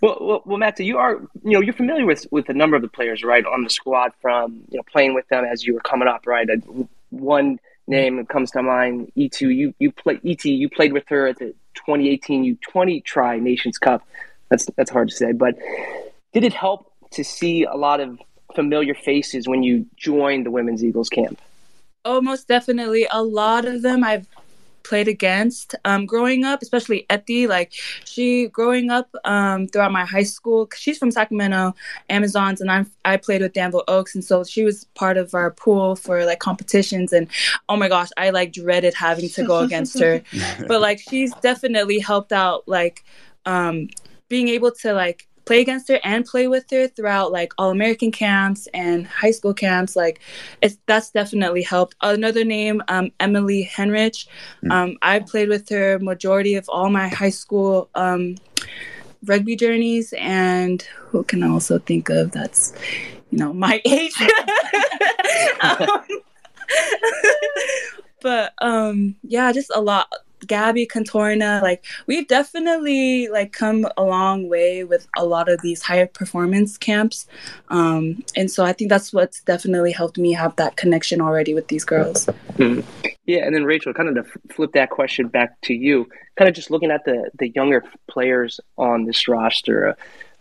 well, 0.00 0.18
well, 0.20 0.42
well, 0.46 0.58
Matt, 0.58 0.80
you 0.80 0.98
are 0.98 1.20
you 1.44 1.52
know 1.52 1.60
you're 1.60 1.74
familiar 1.74 2.06
with 2.06 2.26
with 2.30 2.48
a 2.48 2.54
number 2.54 2.76
of 2.76 2.82
the 2.82 2.88
players, 2.88 3.22
right, 3.22 3.44
on 3.44 3.64
the 3.64 3.70
squad 3.70 4.12
from 4.20 4.62
you 4.70 4.78
know 4.78 4.82
playing 4.90 5.14
with 5.14 5.28
them 5.28 5.44
as 5.44 5.64
you 5.64 5.74
were 5.74 5.80
coming 5.80 6.08
up, 6.08 6.26
right? 6.26 6.48
One 7.10 7.58
name 7.86 8.16
that 8.16 8.28
comes 8.28 8.50
to 8.52 8.62
mind, 8.62 9.12
E2. 9.16 9.54
You 9.54 9.74
you 9.78 9.92
play 9.92 10.18
Et. 10.24 10.44
You 10.44 10.68
played 10.70 10.92
with 10.92 11.04
her 11.08 11.26
at 11.26 11.38
the 11.38 11.54
2018 11.74 12.56
U20 12.56 13.04
Tri 13.04 13.38
Nations 13.38 13.78
Cup. 13.78 14.06
That's 14.48 14.66
that's 14.76 14.90
hard 14.90 15.10
to 15.10 15.14
say, 15.14 15.32
but 15.32 15.54
did 16.32 16.44
it 16.44 16.54
help 16.54 16.90
to 17.12 17.24
see 17.24 17.64
a 17.64 17.74
lot 17.74 18.00
of 18.00 18.18
familiar 18.54 18.94
faces 18.94 19.46
when 19.46 19.62
you 19.62 19.86
joined 19.96 20.46
the 20.46 20.50
Women's 20.50 20.82
Eagles 20.82 21.10
camp? 21.10 21.40
Oh, 22.04 22.20
most 22.20 22.48
definitely. 22.48 23.06
A 23.10 23.22
lot 23.22 23.64
of 23.64 23.82
them 23.82 24.02
I've 24.02 24.26
played 24.82 25.08
against 25.08 25.74
um, 25.84 26.06
growing 26.06 26.44
up, 26.44 26.62
especially 26.62 27.06
Etty. 27.08 27.46
Like 27.46 27.72
she 28.04 28.48
growing 28.48 28.90
up 28.90 29.08
um, 29.24 29.68
throughout 29.68 29.92
my 29.92 30.04
high 30.04 30.22
school. 30.22 30.68
She's 30.76 30.98
from 30.98 31.10
Sacramento, 31.10 31.74
Amazons, 32.08 32.60
and 32.60 32.70
I 32.70 32.84
I 33.04 33.16
played 33.16 33.42
with 33.42 33.52
Danville 33.52 33.84
Oaks, 33.88 34.14
and 34.14 34.24
so 34.24 34.44
she 34.44 34.64
was 34.64 34.84
part 34.94 35.16
of 35.16 35.34
our 35.34 35.50
pool 35.50 35.96
for 35.96 36.24
like 36.24 36.40
competitions. 36.40 37.12
And 37.12 37.28
oh 37.68 37.76
my 37.76 37.88
gosh, 37.88 38.08
I 38.16 38.30
like 38.30 38.52
dreaded 38.52 38.94
having 38.94 39.28
to 39.30 39.46
go 39.46 39.60
against 39.60 39.98
her, 39.98 40.22
but 40.68 40.80
like 40.80 40.98
she's 40.98 41.32
definitely 41.36 41.98
helped 41.98 42.32
out 42.32 42.66
like 42.66 43.04
um, 43.46 43.88
being 44.28 44.48
able 44.48 44.72
to 44.72 44.92
like 44.92 45.28
play 45.44 45.60
against 45.60 45.88
her 45.88 45.98
and 46.04 46.24
play 46.24 46.46
with 46.48 46.68
her 46.70 46.88
throughout 46.88 47.32
like 47.32 47.52
all 47.58 47.70
American 47.70 48.10
camps 48.10 48.68
and 48.74 49.06
high 49.06 49.30
school 49.30 49.54
camps. 49.54 49.96
Like 49.96 50.20
it's 50.60 50.78
that's 50.86 51.10
definitely 51.10 51.62
helped. 51.62 51.96
Another 52.00 52.44
name, 52.44 52.82
um, 52.88 53.10
Emily 53.20 53.68
Henrich. 53.72 54.26
Um, 54.70 54.96
I 55.02 55.20
played 55.20 55.48
with 55.48 55.68
her 55.68 55.98
majority 55.98 56.54
of 56.54 56.68
all 56.68 56.90
my 56.90 57.08
high 57.08 57.30
school 57.30 57.88
um, 57.94 58.36
rugby 59.24 59.56
journeys, 59.56 60.14
and 60.18 60.82
who 60.82 61.24
can 61.24 61.42
I 61.42 61.48
also 61.48 61.78
think 61.78 62.08
of 62.08 62.32
that's 62.32 62.72
you 63.30 63.38
know 63.38 63.52
my 63.52 63.80
age. 63.86 64.14
Um, 65.60 66.02
but 68.22 68.52
um 68.60 69.16
yeah, 69.22 69.52
just 69.52 69.70
a 69.74 69.80
lot 69.80 70.08
Gabby 70.46 70.86
Cantorna, 70.86 71.62
like 71.62 71.84
we've 72.06 72.26
definitely 72.28 73.28
like 73.28 73.52
come 73.52 73.86
a 73.96 74.02
long 74.02 74.48
way 74.48 74.84
with 74.84 75.06
a 75.16 75.24
lot 75.24 75.48
of 75.48 75.60
these 75.62 75.82
high 75.82 76.04
performance 76.06 76.76
camps, 76.76 77.26
um, 77.68 78.22
and 78.36 78.50
so 78.50 78.64
I 78.64 78.72
think 78.72 78.90
that's 78.90 79.12
what's 79.12 79.42
definitely 79.42 79.92
helped 79.92 80.18
me 80.18 80.32
have 80.32 80.56
that 80.56 80.76
connection 80.76 81.20
already 81.20 81.54
with 81.54 81.68
these 81.68 81.84
girls. 81.84 82.26
Mm-hmm. 82.54 82.80
Yeah, 83.26 83.46
and 83.46 83.54
then 83.54 83.64
Rachel, 83.64 83.94
kind 83.94 84.08
of 84.08 84.24
to 84.24 84.38
flip 84.52 84.72
that 84.72 84.90
question 84.90 85.28
back 85.28 85.60
to 85.62 85.74
you, 85.74 86.08
kind 86.36 86.48
of 86.48 86.54
just 86.54 86.70
looking 86.70 86.90
at 86.90 87.04
the 87.04 87.30
the 87.38 87.50
younger 87.50 87.84
players 88.08 88.60
on 88.76 89.04
this 89.04 89.28
roster. 89.28 89.88
Uh, 89.88 89.94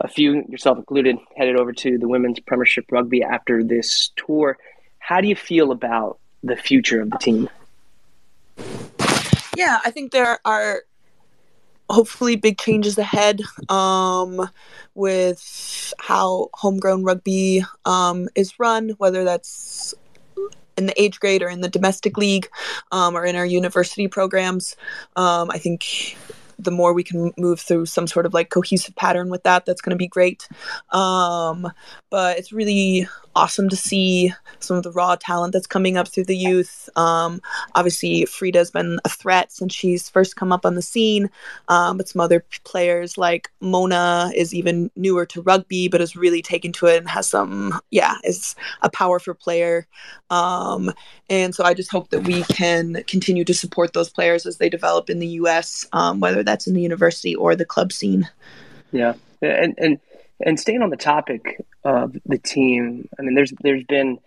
a 0.03 0.07
few, 0.07 0.43
yourself 0.49 0.79
included, 0.79 1.17
headed 1.35 1.57
over 1.57 1.71
to 1.71 1.97
the 1.97 2.07
women's 2.07 2.39
Premiership 2.39 2.85
rugby 2.91 3.23
after 3.23 3.63
this 3.63 4.11
tour. 4.15 4.57
How 4.99 5.21
do 5.21 5.27
you 5.27 5.35
feel 5.35 5.71
about 5.71 6.17
the 6.43 6.55
future 6.55 7.01
of 7.01 7.11
the 7.11 7.17
team? 7.17 7.49
Yeah, 9.61 9.77
I 9.85 9.91
think 9.91 10.11
there 10.11 10.39
are 10.43 10.81
hopefully 11.87 12.35
big 12.35 12.57
changes 12.57 12.97
ahead 12.97 13.41
um, 13.69 14.49
with 14.95 15.93
how 15.99 16.49
homegrown 16.55 17.03
rugby 17.03 17.63
um, 17.85 18.27
is 18.33 18.59
run, 18.59 18.89
whether 18.97 19.23
that's 19.23 19.93
in 20.77 20.87
the 20.87 20.99
age 20.99 21.19
grade 21.19 21.43
or 21.43 21.49
in 21.49 21.61
the 21.61 21.69
domestic 21.69 22.17
league 22.17 22.49
um, 22.91 23.15
or 23.15 23.23
in 23.23 23.35
our 23.35 23.45
university 23.45 24.07
programs. 24.07 24.75
Um, 25.15 25.51
I 25.51 25.59
think 25.59 26.17
the 26.57 26.71
more 26.71 26.91
we 26.91 27.03
can 27.03 27.31
move 27.37 27.59
through 27.59 27.85
some 27.85 28.07
sort 28.07 28.25
of 28.25 28.33
like 28.33 28.49
cohesive 28.49 28.95
pattern 28.95 29.29
with 29.29 29.43
that, 29.43 29.67
that's 29.67 29.81
going 29.81 29.91
to 29.91 29.95
be 29.95 30.07
great. 30.07 30.49
Um, 30.89 31.71
but 32.09 32.39
it's 32.39 32.51
really 32.51 33.07
awesome 33.35 33.69
to 33.69 33.75
see 33.75 34.33
some 34.59 34.77
of 34.77 34.83
the 34.83 34.91
raw 34.91 35.15
talent 35.15 35.53
that's 35.53 35.67
coming 35.67 35.97
up 35.97 36.07
through 36.07 36.25
the 36.25 36.37
youth. 36.37 36.89
Um, 36.95 37.41
obviously, 37.75 38.25
Freda's 38.25 38.71
been 38.71 38.99
a 39.05 39.09
threat 39.09 39.51
since 39.51 39.73
she's 39.73 40.09
first 40.09 40.35
come 40.35 40.51
up 40.51 40.65
on 40.65 40.75
the 40.75 40.81
scene, 40.81 41.29
um, 41.67 41.97
but 41.97 42.07
some 42.07 42.21
other 42.21 42.45
players 42.63 43.17
like 43.17 43.49
Mona 43.59 44.31
is 44.35 44.53
even 44.53 44.91
newer 44.95 45.25
to 45.27 45.41
rugby, 45.41 45.87
but 45.87 45.99
has 45.99 46.15
really 46.15 46.41
taken 46.41 46.71
to 46.73 46.87
it 46.87 46.97
and 46.97 47.09
has 47.09 47.27
some, 47.27 47.79
yeah, 47.89 48.15
is 48.23 48.55
a 48.81 48.89
powerful 48.89 49.33
player. 49.33 49.87
Um, 50.29 50.91
and 51.29 51.55
so 51.55 51.63
I 51.63 51.73
just 51.73 51.91
hope 51.91 52.09
that 52.09 52.23
we 52.23 52.43
can 52.43 53.03
continue 53.07 53.45
to 53.45 53.53
support 53.53 53.93
those 53.93 54.09
players 54.09 54.45
as 54.45 54.57
they 54.57 54.69
develop 54.69 55.09
in 55.09 55.19
the 55.19 55.27
U.S., 55.27 55.87
um, 55.93 56.19
whether 56.19 56.43
that's 56.43 56.67
in 56.67 56.73
the 56.73 56.81
university 56.81 57.35
or 57.35 57.55
the 57.55 57.65
club 57.65 57.91
scene. 57.91 58.29
Yeah, 58.91 59.13
and 59.41 59.73
and 59.77 59.99
and 60.45 60.59
staying 60.59 60.81
on 60.81 60.89
the 60.89 60.97
topic 60.97 61.65
of 61.83 62.15
the 62.25 62.37
team, 62.37 63.07
I 63.17 63.21
mean, 63.21 63.35
there's 63.35 63.53
there's 63.61 63.83
been 63.83 64.19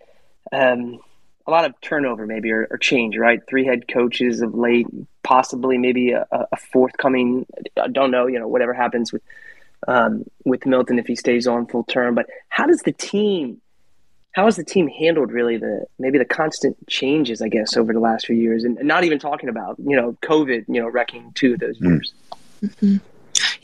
um, 0.51 0.99
a 1.47 1.51
lot 1.51 1.65
of 1.65 1.79
turnover, 1.81 2.25
maybe 2.25 2.51
or, 2.51 2.67
or, 2.69 2.77
change, 2.77 3.17
right? 3.17 3.39
Three 3.47 3.65
head 3.65 3.87
coaches 3.87 4.41
of 4.41 4.55
late, 4.55 4.87
possibly 5.23 5.77
maybe 5.77 6.11
a, 6.11 6.25
a 6.31 6.57
forthcoming. 6.57 7.45
I 7.81 7.87
don't 7.87 8.11
know, 8.11 8.27
you 8.27 8.39
know, 8.39 8.47
whatever 8.47 8.73
happens 8.73 9.13
with 9.13 9.21
um, 9.87 10.25
with 10.43 10.65
Milton 10.65 10.99
if 10.99 11.07
he 11.07 11.15
stays 11.15 11.47
on 11.47 11.67
full 11.67 11.83
term. 11.83 12.15
But 12.15 12.27
how 12.49 12.65
does 12.65 12.81
the 12.81 12.93
team? 12.93 13.61
How 14.31 14.45
has 14.45 14.57
the 14.57 14.65
team 14.65 14.89
handled 14.89 15.31
really 15.31 15.57
the 15.57 15.85
maybe 15.97 16.17
the 16.17 16.25
constant 16.25 16.75
changes, 16.87 17.41
I 17.41 17.47
guess, 17.47 17.77
over 17.77 17.93
the 17.93 17.99
last 17.99 18.25
few 18.25 18.35
years, 18.35 18.63
and, 18.63 18.77
and 18.77 18.87
not 18.87 19.03
even 19.03 19.19
talking 19.19 19.49
about 19.49 19.77
you 19.79 19.95
know 19.95 20.17
COVID, 20.23 20.65
you 20.67 20.81
know, 20.81 20.87
wrecking 20.87 21.31
two 21.35 21.53
of 21.53 21.59
those 21.59 21.79
years. 21.79 22.13
Mm-hmm 22.61 22.97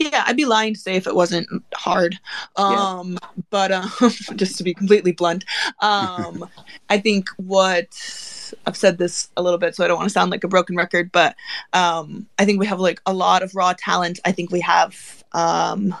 yeah 0.02 0.24
i'd 0.26 0.36
be 0.36 0.44
lying 0.44 0.74
to 0.74 0.80
say 0.80 0.94
if 0.94 1.06
it 1.06 1.14
wasn't 1.14 1.48
hard 1.74 2.18
um 2.56 3.12
yeah. 3.12 3.28
but 3.50 3.72
um 3.72 3.90
just 4.36 4.56
to 4.58 4.64
be 4.64 4.74
completely 4.74 5.12
blunt 5.12 5.44
um 5.80 6.48
i 6.90 6.98
think 6.98 7.28
what 7.36 7.88
i've 8.66 8.76
said 8.76 8.98
this 8.98 9.30
a 9.36 9.42
little 9.42 9.58
bit 9.58 9.74
so 9.74 9.84
i 9.84 9.88
don't 9.88 9.96
want 9.96 10.08
to 10.08 10.12
sound 10.12 10.30
like 10.30 10.44
a 10.44 10.48
broken 10.48 10.76
record 10.76 11.10
but 11.12 11.36
um 11.72 12.26
i 12.38 12.44
think 12.44 12.60
we 12.60 12.66
have 12.66 12.80
like 12.80 13.00
a 13.06 13.12
lot 13.12 13.42
of 13.42 13.54
raw 13.54 13.72
talent 13.78 14.18
i 14.24 14.32
think 14.32 14.50
we 14.50 14.60
have 14.60 15.24
um 15.32 15.94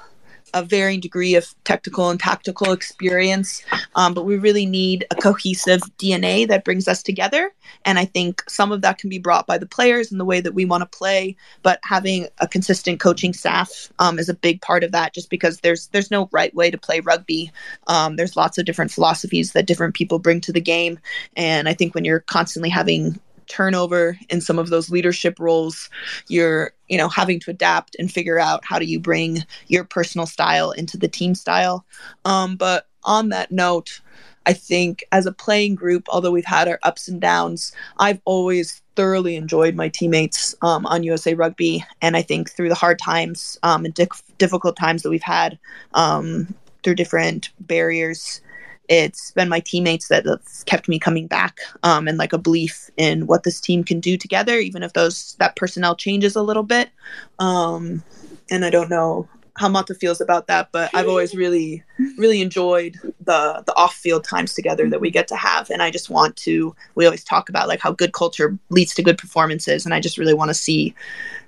a 0.54 0.62
varying 0.62 1.00
degree 1.00 1.34
of 1.34 1.54
technical 1.64 2.10
and 2.10 2.20
tactical 2.20 2.72
experience, 2.72 3.62
um, 3.94 4.14
but 4.14 4.24
we 4.24 4.36
really 4.36 4.66
need 4.66 5.04
a 5.10 5.14
cohesive 5.14 5.80
DNA 5.98 6.46
that 6.48 6.64
brings 6.64 6.88
us 6.88 7.02
together. 7.02 7.52
And 7.84 7.98
I 7.98 8.04
think 8.04 8.42
some 8.48 8.72
of 8.72 8.82
that 8.82 8.98
can 8.98 9.10
be 9.10 9.18
brought 9.18 9.46
by 9.46 9.58
the 9.58 9.66
players 9.66 10.10
and 10.10 10.20
the 10.20 10.24
way 10.24 10.40
that 10.40 10.54
we 10.54 10.64
want 10.64 10.82
to 10.82 10.98
play, 10.98 11.36
but 11.62 11.80
having 11.84 12.28
a 12.38 12.48
consistent 12.48 13.00
coaching 13.00 13.32
staff 13.32 13.90
um, 13.98 14.18
is 14.18 14.28
a 14.28 14.34
big 14.34 14.60
part 14.60 14.84
of 14.84 14.92
that. 14.92 15.14
Just 15.14 15.30
because 15.30 15.60
there's 15.60 15.88
there's 15.88 16.10
no 16.10 16.28
right 16.32 16.54
way 16.54 16.70
to 16.70 16.78
play 16.78 17.00
rugby. 17.00 17.50
Um, 17.86 18.16
there's 18.16 18.36
lots 18.36 18.58
of 18.58 18.64
different 18.64 18.90
philosophies 18.90 19.52
that 19.52 19.66
different 19.66 19.94
people 19.94 20.18
bring 20.18 20.40
to 20.42 20.52
the 20.52 20.60
game, 20.60 20.98
and 21.36 21.68
I 21.68 21.74
think 21.74 21.94
when 21.94 22.04
you're 22.04 22.20
constantly 22.20 22.70
having 22.70 23.18
turnover 23.48 24.18
in 24.28 24.40
some 24.40 24.58
of 24.58 24.70
those 24.70 24.90
leadership 24.90 25.38
roles 25.38 25.88
you're 26.28 26.72
you 26.88 26.98
know 26.98 27.08
having 27.08 27.40
to 27.40 27.50
adapt 27.50 27.96
and 27.98 28.12
figure 28.12 28.38
out 28.38 28.64
how 28.64 28.78
do 28.78 28.84
you 28.84 29.00
bring 29.00 29.38
your 29.68 29.84
personal 29.84 30.26
style 30.26 30.70
into 30.72 30.96
the 30.96 31.08
team 31.08 31.34
style. 31.34 31.84
Um, 32.24 32.56
but 32.56 32.86
on 33.04 33.30
that 33.30 33.50
note 33.50 34.00
i 34.46 34.52
think 34.52 35.02
as 35.10 35.26
a 35.26 35.32
playing 35.32 35.74
group 35.74 36.06
although 36.08 36.30
we've 36.30 36.44
had 36.44 36.68
our 36.68 36.78
ups 36.84 37.08
and 37.08 37.20
downs 37.20 37.72
i've 37.98 38.20
always 38.24 38.80
thoroughly 38.94 39.34
enjoyed 39.34 39.74
my 39.74 39.88
teammates 39.88 40.54
um, 40.62 40.86
on 40.86 41.02
usa 41.02 41.34
rugby. 41.34 41.84
And 42.00 42.16
i 42.16 42.22
think 42.22 42.50
through 42.50 42.68
the 42.68 42.76
hard 42.76 42.98
times 42.98 43.58
um, 43.64 43.84
and 43.84 43.94
di- 43.94 44.06
difficult 44.38 44.76
times 44.76 45.02
that 45.02 45.10
we've 45.10 45.22
had 45.22 45.58
um, 45.94 46.54
through 46.82 46.94
different 46.94 47.50
barriers 47.60 48.40
it's 48.88 49.30
been 49.30 49.48
my 49.48 49.60
teammates 49.60 50.08
that 50.08 50.26
have 50.26 50.42
kept 50.66 50.88
me 50.88 50.98
coming 50.98 51.26
back 51.26 51.60
um, 51.82 52.08
and 52.08 52.18
like 52.18 52.32
a 52.32 52.38
belief 52.38 52.90
in 52.96 53.26
what 53.26 53.44
this 53.44 53.60
team 53.60 53.84
can 53.84 54.00
do 54.00 54.16
together 54.16 54.58
even 54.58 54.82
if 54.82 54.92
those 54.92 55.36
that 55.38 55.56
personnel 55.56 55.94
changes 55.94 56.36
a 56.36 56.42
little 56.42 56.62
bit 56.62 56.90
um, 57.38 58.02
and 58.50 58.64
i 58.64 58.70
don't 58.70 58.90
know 58.90 59.28
how 59.56 59.68
Mata 59.68 59.94
feels 59.94 60.20
about 60.20 60.46
that, 60.46 60.70
but 60.72 60.90
I've 60.94 61.08
always 61.08 61.34
really, 61.34 61.82
really 62.16 62.40
enjoyed 62.40 62.96
the 63.20 63.62
the 63.66 63.74
off 63.76 63.94
field 63.94 64.24
times 64.24 64.54
together 64.54 64.88
that 64.88 65.00
we 65.00 65.10
get 65.10 65.28
to 65.28 65.36
have, 65.36 65.70
and 65.70 65.82
I 65.82 65.90
just 65.90 66.10
want 66.10 66.36
to. 66.38 66.74
We 66.94 67.04
always 67.04 67.24
talk 67.24 67.48
about 67.48 67.68
like 67.68 67.80
how 67.80 67.92
good 67.92 68.12
culture 68.12 68.58
leads 68.70 68.94
to 68.94 69.02
good 69.02 69.18
performances, 69.18 69.84
and 69.84 69.94
I 69.94 70.00
just 70.00 70.16
really 70.16 70.34
want 70.34 70.48
to 70.48 70.54
see 70.54 70.94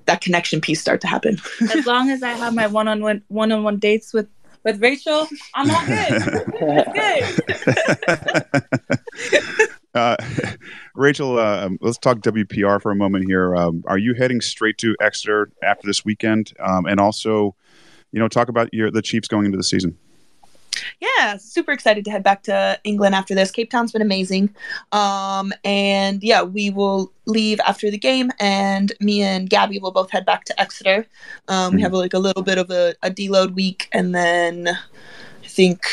that 0.07 0.21
connection 0.21 0.61
piece 0.61 0.81
start 0.81 1.01
to 1.01 1.07
happen. 1.07 1.39
as 1.75 1.87
long 1.87 2.11
as 2.11 2.23
I 2.23 2.33
have 2.33 2.55
my 2.55 2.67
one 2.67 2.89
on 2.89 3.01
one 3.01 3.23
one 3.29 3.53
on 3.53 3.63
one 3.63 3.79
dates 3.79 4.13
with 4.13 4.29
with 4.65 4.83
Rachel, 4.83 5.29
I'm 5.55 5.71
all 5.71 5.87
good. 5.87 6.23
good. 9.33 9.69
uh, 9.95 10.17
Rachel, 10.95 11.39
uh, 11.39 11.67
um, 11.67 11.79
let's 11.81 11.99
talk 11.99 12.19
WPR 12.19 12.81
for 12.81 12.91
a 12.91 12.97
moment 12.97 13.27
here. 13.27 13.55
Um, 13.55 13.85
are 13.87 13.99
you 13.99 14.15
heading 14.15 14.41
straight 14.41 14.79
to 14.79 14.97
Exeter 15.01 15.53
after 15.63 15.87
this 15.87 16.05
weekend? 16.05 16.53
Um, 16.59 16.87
and 16.87 16.99
also, 16.99 17.55
you 18.11 18.19
know, 18.19 18.29
talk 18.29 18.49
about 18.49 18.73
your 18.73 18.91
the 18.91 19.03
Chiefs 19.03 19.29
going 19.29 19.47
into 19.47 19.59
the 19.59 19.65
season 19.65 19.99
yeah, 21.01 21.37
super 21.37 21.73
excited 21.73 22.05
to 22.05 22.11
head 22.11 22.23
back 22.23 22.43
to 22.45 22.79
England 22.85 23.15
after 23.15 23.35
this. 23.35 23.51
Cape 23.51 23.71
Town's 23.71 23.93
been 23.93 24.03
amazing. 24.03 24.55
Um, 24.93 25.53
and 25.65 26.23
yeah, 26.23 26.43
we 26.43 26.71
will 26.71 27.13
leave 27.27 27.61
after 27.61 27.91
the 27.91 27.99
game, 27.99 28.31
and 28.41 28.93
me 29.01 29.23
and 29.23 29.49
Gabby 29.49 29.79
will 29.79 29.93
both 29.93 30.11
head 30.11 30.27
back 30.27 30.45
to 30.45 30.61
Exeter. 30.61 31.07
Um, 31.49 31.69
mm-hmm. 31.71 31.77
We 31.77 31.83
have 31.83 31.93
like 31.93 32.15
a 32.15 32.19
little 32.19 32.43
bit 32.43 32.59
of 32.59 32.71
a, 32.71 32.95
a 33.03 33.11
deload 33.11 33.55
week, 33.55 33.89
and 33.93 34.15
then 34.15 34.69
I 34.69 35.47
think 35.47 35.85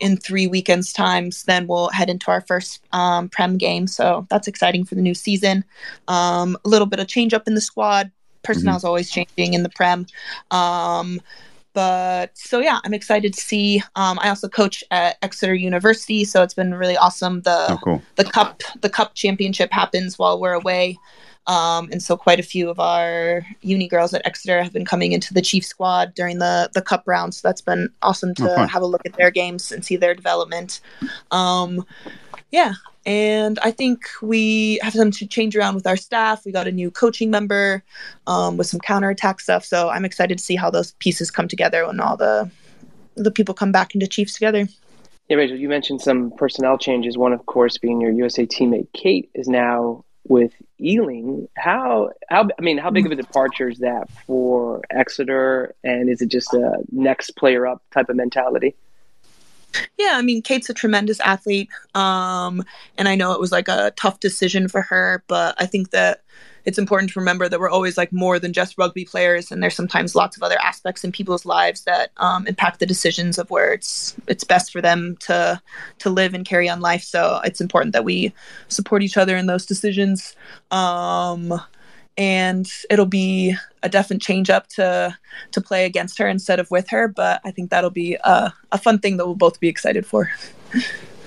in 0.00 0.16
three 0.16 0.46
weekends' 0.46 0.92
times, 0.92 1.44
then 1.44 1.66
we'll 1.66 1.88
head 1.90 2.10
into 2.10 2.30
our 2.30 2.42
first 2.42 2.86
um, 2.92 3.28
Prem 3.28 3.56
game. 3.56 3.86
So 3.86 4.26
that's 4.30 4.48
exciting 4.48 4.84
for 4.84 4.94
the 4.94 5.02
new 5.02 5.14
season. 5.14 5.64
Um, 6.08 6.56
a 6.64 6.68
little 6.68 6.86
bit 6.86 7.00
of 7.00 7.08
change 7.08 7.34
up 7.34 7.46
in 7.46 7.54
the 7.54 7.60
squad. 7.60 8.10
Personnel's 8.42 8.78
mm-hmm. 8.78 8.86
always 8.88 9.10
changing 9.10 9.54
in 9.54 9.62
the 9.62 9.68
Prem. 9.70 10.06
But 11.78 12.36
so 12.36 12.58
yeah, 12.58 12.80
I'm 12.82 12.92
excited 12.92 13.32
to 13.34 13.40
see. 13.40 13.80
Um, 13.94 14.18
I 14.20 14.30
also 14.30 14.48
coach 14.48 14.82
at 14.90 15.16
Exeter 15.22 15.54
University, 15.54 16.24
so 16.24 16.42
it's 16.42 16.52
been 16.52 16.74
really 16.74 16.96
awesome. 16.96 17.42
The 17.42 17.66
Oh, 17.70 17.78
cool. 17.84 18.02
the 18.16 18.24
cup 18.24 18.64
the 18.80 18.88
cup 18.90 19.14
championship 19.14 19.70
happens 19.70 20.18
while 20.18 20.40
we're 20.40 20.54
away. 20.54 20.98
Um, 21.46 21.88
and 21.92 22.02
so 22.02 22.16
quite 22.16 22.40
a 22.40 22.42
few 22.42 22.68
of 22.68 22.80
our 22.80 23.46
uni 23.62 23.86
girls 23.86 24.12
at 24.12 24.26
Exeter 24.26 24.60
have 24.60 24.72
been 24.72 24.84
coming 24.84 25.12
into 25.12 25.32
the 25.32 25.40
chief 25.40 25.64
squad 25.64 26.14
during 26.16 26.40
the 26.40 26.68
the 26.74 26.82
cup 26.82 27.04
round. 27.06 27.32
So 27.34 27.46
that's 27.46 27.60
been 27.62 27.90
awesome 28.02 28.34
to 28.34 28.60
Oh, 28.62 28.66
have 28.66 28.82
a 28.82 28.86
look 28.86 29.06
at 29.06 29.12
their 29.12 29.30
games 29.30 29.70
and 29.70 29.84
see 29.84 29.94
their 29.94 30.16
development. 30.16 30.80
Um, 31.30 31.86
yeah, 32.50 32.72
and 33.06 33.58
I 33.60 33.70
think 33.70 34.08
we 34.20 34.78
have 34.82 34.92
some 34.92 35.10
to 35.12 35.26
change 35.26 35.56
around 35.56 35.74
with 35.74 35.86
our 35.86 35.96
staff. 35.96 36.44
We 36.44 36.52
got 36.52 36.66
a 36.66 36.72
new 36.72 36.90
coaching 36.90 37.30
member 37.30 37.82
um, 38.26 38.56
with 38.56 38.66
some 38.66 38.80
counterattack 38.80 39.40
stuff. 39.40 39.64
So 39.64 39.88
I'm 39.88 40.04
excited 40.04 40.38
to 40.38 40.44
see 40.44 40.56
how 40.56 40.70
those 40.70 40.92
pieces 40.92 41.30
come 41.30 41.48
together 41.48 41.86
when 41.86 42.00
all 42.00 42.16
the 42.16 42.50
the 43.14 43.30
people 43.30 43.54
come 43.54 43.72
back 43.72 43.94
into 43.94 44.06
Chiefs 44.06 44.34
together. 44.34 44.68
Yeah, 45.28 45.36
Rachel, 45.36 45.56
you 45.56 45.68
mentioned 45.68 46.00
some 46.00 46.30
personnel 46.36 46.78
changes. 46.78 47.18
One, 47.18 47.32
of 47.32 47.44
course, 47.46 47.76
being 47.78 48.00
your 48.00 48.12
USA 48.12 48.46
teammate 48.46 48.88
Kate 48.94 49.28
is 49.34 49.48
now 49.48 50.04
with 50.28 50.52
Ealing. 50.80 51.48
How 51.56 52.10
how 52.28 52.48
I 52.58 52.62
mean, 52.62 52.78
how 52.78 52.90
big 52.90 53.06
of 53.06 53.12
a 53.12 53.16
departure 53.16 53.68
is 53.68 53.78
that 53.78 54.08
for 54.26 54.80
Exeter? 54.90 55.74
And 55.82 56.08
is 56.08 56.22
it 56.22 56.30
just 56.30 56.54
a 56.54 56.78
next 56.92 57.36
player 57.36 57.66
up 57.66 57.82
type 57.92 58.08
of 58.08 58.16
mentality? 58.16 58.74
Yeah, 59.98 60.12
I 60.14 60.22
mean, 60.22 60.42
Kate's 60.42 60.70
a 60.70 60.74
tremendous 60.74 61.20
athlete. 61.20 61.68
Um, 61.94 62.64
and 62.96 63.08
I 63.08 63.14
know 63.14 63.32
it 63.32 63.40
was 63.40 63.52
like 63.52 63.68
a 63.68 63.92
tough 63.96 64.20
decision 64.20 64.68
for 64.68 64.82
her, 64.82 65.22
but 65.28 65.54
I 65.58 65.66
think 65.66 65.90
that 65.90 66.22
it's 66.64 66.78
important 66.78 67.10
to 67.10 67.18
remember 67.18 67.48
that 67.48 67.60
we're 67.60 67.70
always 67.70 67.96
like 67.96 68.12
more 68.12 68.38
than 68.38 68.52
just 68.52 68.76
rugby 68.76 69.06
players, 69.06 69.50
and 69.50 69.62
there's 69.62 69.74
sometimes 69.74 70.14
lots 70.14 70.36
of 70.36 70.42
other 70.42 70.58
aspects 70.62 71.02
in 71.02 71.12
people's 71.12 71.46
lives 71.46 71.84
that 71.84 72.10
um, 72.18 72.46
impact 72.46 72.78
the 72.78 72.84
decisions 72.84 73.38
of 73.38 73.48
where 73.50 73.72
it's 73.72 74.14
it's 74.26 74.44
best 74.44 74.70
for 74.70 74.82
them 74.82 75.16
to 75.20 75.60
to 76.00 76.10
live 76.10 76.34
and 76.34 76.44
carry 76.44 76.68
on 76.68 76.80
life. 76.80 77.02
So 77.02 77.40
it's 77.42 77.62
important 77.62 77.94
that 77.94 78.04
we 78.04 78.34
support 78.68 79.02
each 79.02 79.16
other 79.16 79.34
in 79.34 79.46
those 79.46 79.64
decisions. 79.64 80.36
Um, 80.70 81.58
and 82.18 82.68
it'll 82.90 83.06
be 83.06 83.54
a 83.82 83.88
definite 83.88 84.20
change 84.20 84.50
up 84.50 84.66
to 84.66 85.16
to 85.52 85.60
play 85.60 85.86
against 85.86 86.18
her 86.18 86.28
instead 86.28 86.58
of 86.58 86.70
with 86.70 86.90
her. 86.90 87.08
But 87.08 87.40
I 87.44 87.52
think 87.52 87.70
that'll 87.70 87.90
be 87.90 88.14
a, 88.24 88.52
a 88.72 88.78
fun 88.78 88.98
thing 88.98 89.16
that 89.16 89.24
we'll 89.24 89.36
both 89.36 89.60
be 89.60 89.68
excited 89.68 90.04
for. 90.04 90.30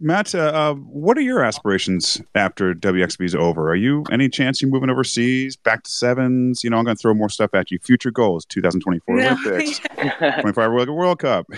Matt, 0.00 0.34
uh, 0.34 0.38
uh, 0.38 0.74
what 0.74 1.16
are 1.16 1.22
your 1.22 1.44
aspirations 1.44 2.20
after 2.34 2.74
WXV 2.74 3.24
is 3.24 3.34
over? 3.34 3.70
Are 3.70 3.76
you 3.76 4.04
any 4.10 4.28
chance 4.28 4.60
you 4.60 4.68
moving 4.68 4.90
overseas, 4.90 5.56
back 5.56 5.84
to 5.84 5.90
sevens? 5.90 6.64
You 6.64 6.70
know, 6.70 6.78
I'm 6.78 6.84
going 6.84 6.96
to 6.96 7.00
throw 7.00 7.14
more 7.14 7.28
stuff 7.28 7.54
at 7.54 7.70
you. 7.70 7.78
Future 7.78 8.10
goals: 8.10 8.44
2024 8.46 9.18
Yeah. 9.18 9.36
Olympics, 9.44 9.80
25 10.40 10.72
World, 10.72 10.88
World 10.90 11.18
Cup. 11.18 11.46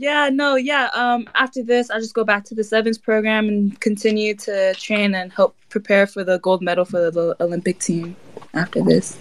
Yeah, 0.00 0.30
no, 0.32 0.54
yeah. 0.54 0.90
Um, 0.94 1.26
after 1.34 1.60
this, 1.60 1.90
I'll 1.90 1.98
just 2.00 2.14
go 2.14 2.22
back 2.22 2.44
to 2.44 2.54
the 2.54 2.62
sevens 2.62 2.98
program 2.98 3.48
and 3.48 3.78
continue 3.80 4.32
to 4.36 4.72
train 4.74 5.12
and 5.12 5.32
help 5.32 5.56
prepare 5.70 6.06
for 6.06 6.22
the 6.22 6.38
gold 6.38 6.62
medal 6.62 6.84
for 6.84 7.10
the 7.10 7.34
Olympic 7.40 7.80
team. 7.80 8.14
After 8.54 8.80
this, 8.82 9.18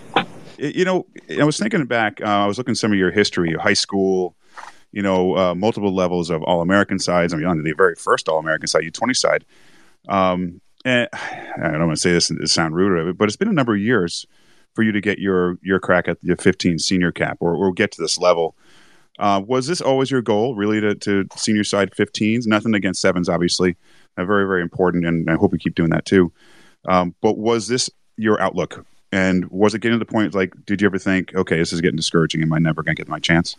you 0.59 0.85
know, 0.85 1.07
I 1.39 1.43
was 1.43 1.57
thinking 1.57 1.83
back. 1.85 2.21
Uh, 2.21 2.25
I 2.25 2.45
was 2.45 2.59
looking 2.59 2.73
at 2.73 2.77
some 2.77 2.91
of 2.91 2.97
your 2.99 3.09
history, 3.11 3.49
your 3.49 3.59
high 3.59 3.73
school. 3.73 4.35
You 4.91 5.01
know, 5.01 5.37
uh, 5.37 5.55
multiple 5.55 5.93
levels 5.93 6.29
of 6.29 6.41
All 6.43 6.61
American 6.61 6.99
sides. 6.99 7.33
I 7.33 7.37
mean, 7.37 7.45
on 7.45 7.61
the 7.61 7.73
very 7.73 7.95
first 7.95 8.29
All 8.29 8.39
American 8.39 8.67
side, 8.67 8.83
U20 8.83 9.15
side. 9.15 9.45
Um, 10.07 10.61
and 10.85 11.07
I 11.13 11.71
don't 11.71 11.87
want 11.87 11.97
to 11.97 12.01
say 12.01 12.11
this 12.11 12.27
to 12.27 12.47
sound 12.47 12.75
rude, 12.75 13.17
but 13.17 13.27
it's 13.27 13.37
been 13.37 13.49
a 13.49 13.53
number 13.53 13.75
of 13.75 13.81
years 13.81 14.25
for 14.73 14.83
you 14.83 14.91
to 14.91 15.01
get 15.01 15.19
your 15.19 15.57
your 15.61 15.79
crack 15.79 16.07
at 16.07 16.21
the 16.21 16.35
15 16.35 16.79
senior 16.79 17.11
cap 17.11 17.37
or, 17.39 17.55
or 17.55 17.73
get 17.73 17.91
to 17.93 18.01
this 18.01 18.17
level. 18.17 18.55
Uh, 19.19 19.41
was 19.45 19.65
this 19.65 19.81
always 19.81 20.11
your 20.11 20.21
goal, 20.21 20.55
really, 20.55 20.79
to, 20.79 20.93
to 20.93 21.25
senior 21.35 21.63
side 21.63 21.89
15s? 21.89 22.45
Nothing 22.45 22.75
against 22.75 23.01
sevens, 23.01 23.27
obviously, 23.27 23.75
uh, 24.15 24.25
very 24.25 24.45
very 24.45 24.61
important, 24.61 25.05
and 25.05 25.29
I 25.29 25.35
hope 25.35 25.53
you 25.53 25.59
keep 25.59 25.75
doing 25.75 25.89
that 25.89 26.05
too. 26.05 26.31
Um, 26.87 27.15
but 27.21 27.37
was 27.37 27.67
this 27.67 27.89
your 28.17 28.39
outlook? 28.39 28.85
And 29.11 29.49
was 29.49 29.73
it 29.73 29.79
getting 29.79 29.97
to 29.97 30.05
the 30.05 30.11
point 30.11 30.35
like, 30.35 30.53
did 30.65 30.81
you 30.81 30.85
ever 30.85 30.99
think, 30.99 31.33
okay, 31.33 31.57
this 31.57 31.71
is 31.71 31.81
getting 31.81 31.95
discouraging? 31.95 32.41
Am 32.41 32.51
I 32.53 32.59
never 32.59 32.83
going 32.83 32.95
to 32.95 32.99
get 32.99 33.07
my 33.07 33.19
chance? 33.19 33.55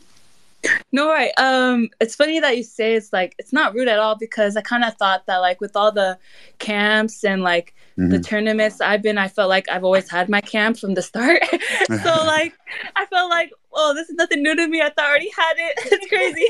No, 0.92 1.08
right. 1.08 1.32
Um, 1.38 1.88
it's 2.00 2.14
funny 2.14 2.40
that 2.40 2.56
you 2.56 2.62
say 2.62 2.94
it's 2.94 3.12
like 3.12 3.34
it's 3.38 3.52
not 3.52 3.74
rude 3.74 3.88
at 3.88 3.98
all 3.98 4.16
because 4.16 4.56
I 4.56 4.62
kind 4.62 4.84
of 4.84 4.94
thought 4.96 5.26
that 5.26 5.38
like 5.38 5.60
with 5.60 5.76
all 5.76 5.92
the 5.92 6.18
camps 6.58 7.24
and 7.24 7.42
like 7.42 7.74
the 7.98 8.18
Mhm. 8.18 8.24
tournaments 8.24 8.80
I've 8.80 9.02
been, 9.02 9.18
I 9.18 9.28
felt 9.28 9.50
like 9.50 9.68
I've 9.68 9.84
always 9.84 10.08
had 10.10 10.28
my 10.30 10.40
camp 10.40 10.78
from 10.78 10.94
the 10.94 11.02
start. 11.02 11.42
so 12.02 12.08
like 12.26 12.54
I 12.96 13.04
felt 13.06 13.28
like, 13.30 13.52
oh, 13.72 13.92
this 13.94 14.08
is 14.08 14.16
nothing 14.16 14.42
new 14.42 14.54
to 14.56 14.66
me. 14.68 14.80
I 14.80 14.88
thought 14.90 15.04
I 15.04 15.08
already 15.10 15.30
had 15.36 15.54
it. 15.58 15.78
It's 15.92 16.06
crazy. 16.06 16.48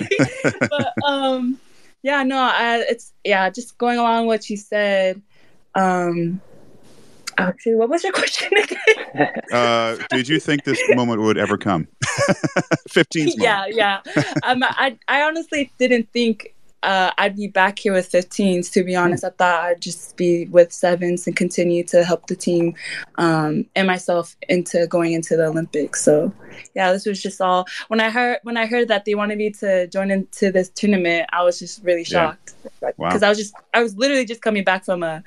but 0.71 0.95
um 1.05 1.59
yeah, 2.03 2.23
no, 2.23 2.39
I, 2.39 2.85
it's 2.89 3.13
yeah, 3.25 3.51
just 3.51 3.77
going 3.77 3.99
along 3.99 4.27
what 4.27 4.49
you 4.49 4.57
said. 4.57 5.21
Um 5.75 6.41
actually, 7.39 7.77
what 7.77 7.89
was 7.89 8.03
your 8.05 8.13
question 8.23 8.51
again? 8.57 8.79
Uh, 9.53 9.97
did 10.11 10.29
you 10.29 10.39
think 10.39 10.65
this 10.65 10.79
moment 10.95 11.21
would 11.23 11.39
ever 11.39 11.57
come? 11.57 11.89
15s. 12.91 13.33
yeah, 13.37 13.65
yeah. 13.67 14.01
Um, 14.43 14.63
I 14.63 14.99
I 15.09 15.23
honestly 15.23 15.73
didn't 15.79 16.11
think 16.13 16.55
uh, 16.83 17.11
I'd 17.19 17.35
be 17.37 17.49
back 17.49 17.79
here 17.79 17.93
with 17.95 18.11
15s. 18.13 18.71
To 18.73 18.85
be 18.85 18.95
honest, 18.95 19.25
I 19.25 19.31
thought 19.31 19.65
I'd 19.65 19.81
just 19.81 20.17
be 20.17 20.45
with 20.47 20.73
sevens 20.73 21.27
and 21.27 21.35
continue 21.35 21.83
to 21.85 22.05
help 22.05 22.27
the 22.27 22.37
team 22.37 22.75
um, 23.17 23.65
and 23.75 23.87
myself 23.87 24.37
into 24.49 24.87
going 24.87 25.15
into 25.15 25.37
the 25.37 25.47
Olympics. 25.47 26.05
So, 26.05 26.33
yeah, 26.75 26.93
this 26.93 27.07
was 27.07 27.21
just 27.21 27.41
all. 27.41 27.67
When 27.89 28.01
I 28.01 28.11
heard 28.11 28.39
when 28.43 28.57
I 28.57 28.67
heard 28.67 28.89
that 28.89 29.07
they 29.07 29.15
wanted 29.15 29.39
me 29.39 29.51
to 29.53 29.87
join 29.89 30.11
into 30.11 30.53
this 30.53 30.69
tournament, 30.69 31.29
I 31.33 31.43
was 31.43 31.59
just 31.59 31.83
really 31.83 32.03
Yeah. 32.03 32.05
shocked 32.33 32.55
Wow. 32.83 33.09
because 33.09 33.23
I 33.23 33.29
was 33.31 33.39
just 33.39 33.55
I 33.75 33.83
was 33.83 33.97
literally 33.97 34.25
just 34.27 34.43
coming 34.43 34.65
back 34.65 34.85
from 34.85 35.03
a 35.03 35.25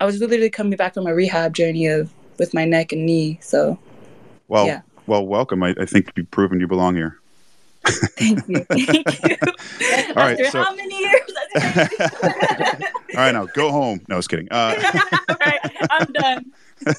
I 0.00 0.04
was 0.06 0.20
literally 0.20 0.50
coming 0.50 0.76
back 0.76 0.94
from 0.94 1.06
a 1.06 1.14
rehab 1.14 1.54
journey 1.54 1.86
of 1.86 2.12
with 2.38 2.52
my 2.54 2.64
neck 2.64 2.92
and 2.92 3.06
knee. 3.06 3.38
So 3.40 3.78
Well, 4.48 4.66
yeah. 4.66 4.80
well, 5.06 5.24
welcome. 5.26 5.62
I, 5.62 5.74
I 5.80 5.86
think 5.86 6.10
you've 6.16 6.30
proven 6.30 6.60
you 6.60 6.66
belong 6.66 6.96
here. 6.96 7.18
thank 7.86 8.48
you, 8.48 8.64
thank 8.70 9.28
you. 9.28 9.36
All 10.08 10.14
right, 10.14 10.38
so- 10.46 10.62
how 10.62 10.74
many 10.74 10.98
years? 10.98 11.20
All 13.14 13.20
right, 13.20 13.32
now 13.32 13.46
go 13.54 13.70
home. 13.70 14.00
No, 14.08 14.14
I 14.14 14.16
was 14.16 14.26
kidding. 14.26 14.48
Uh, 14.50 14.74
All 15.28 15.36
right, 15.44 15.60
I'm 15.90 16.12
done. 16.12 16.52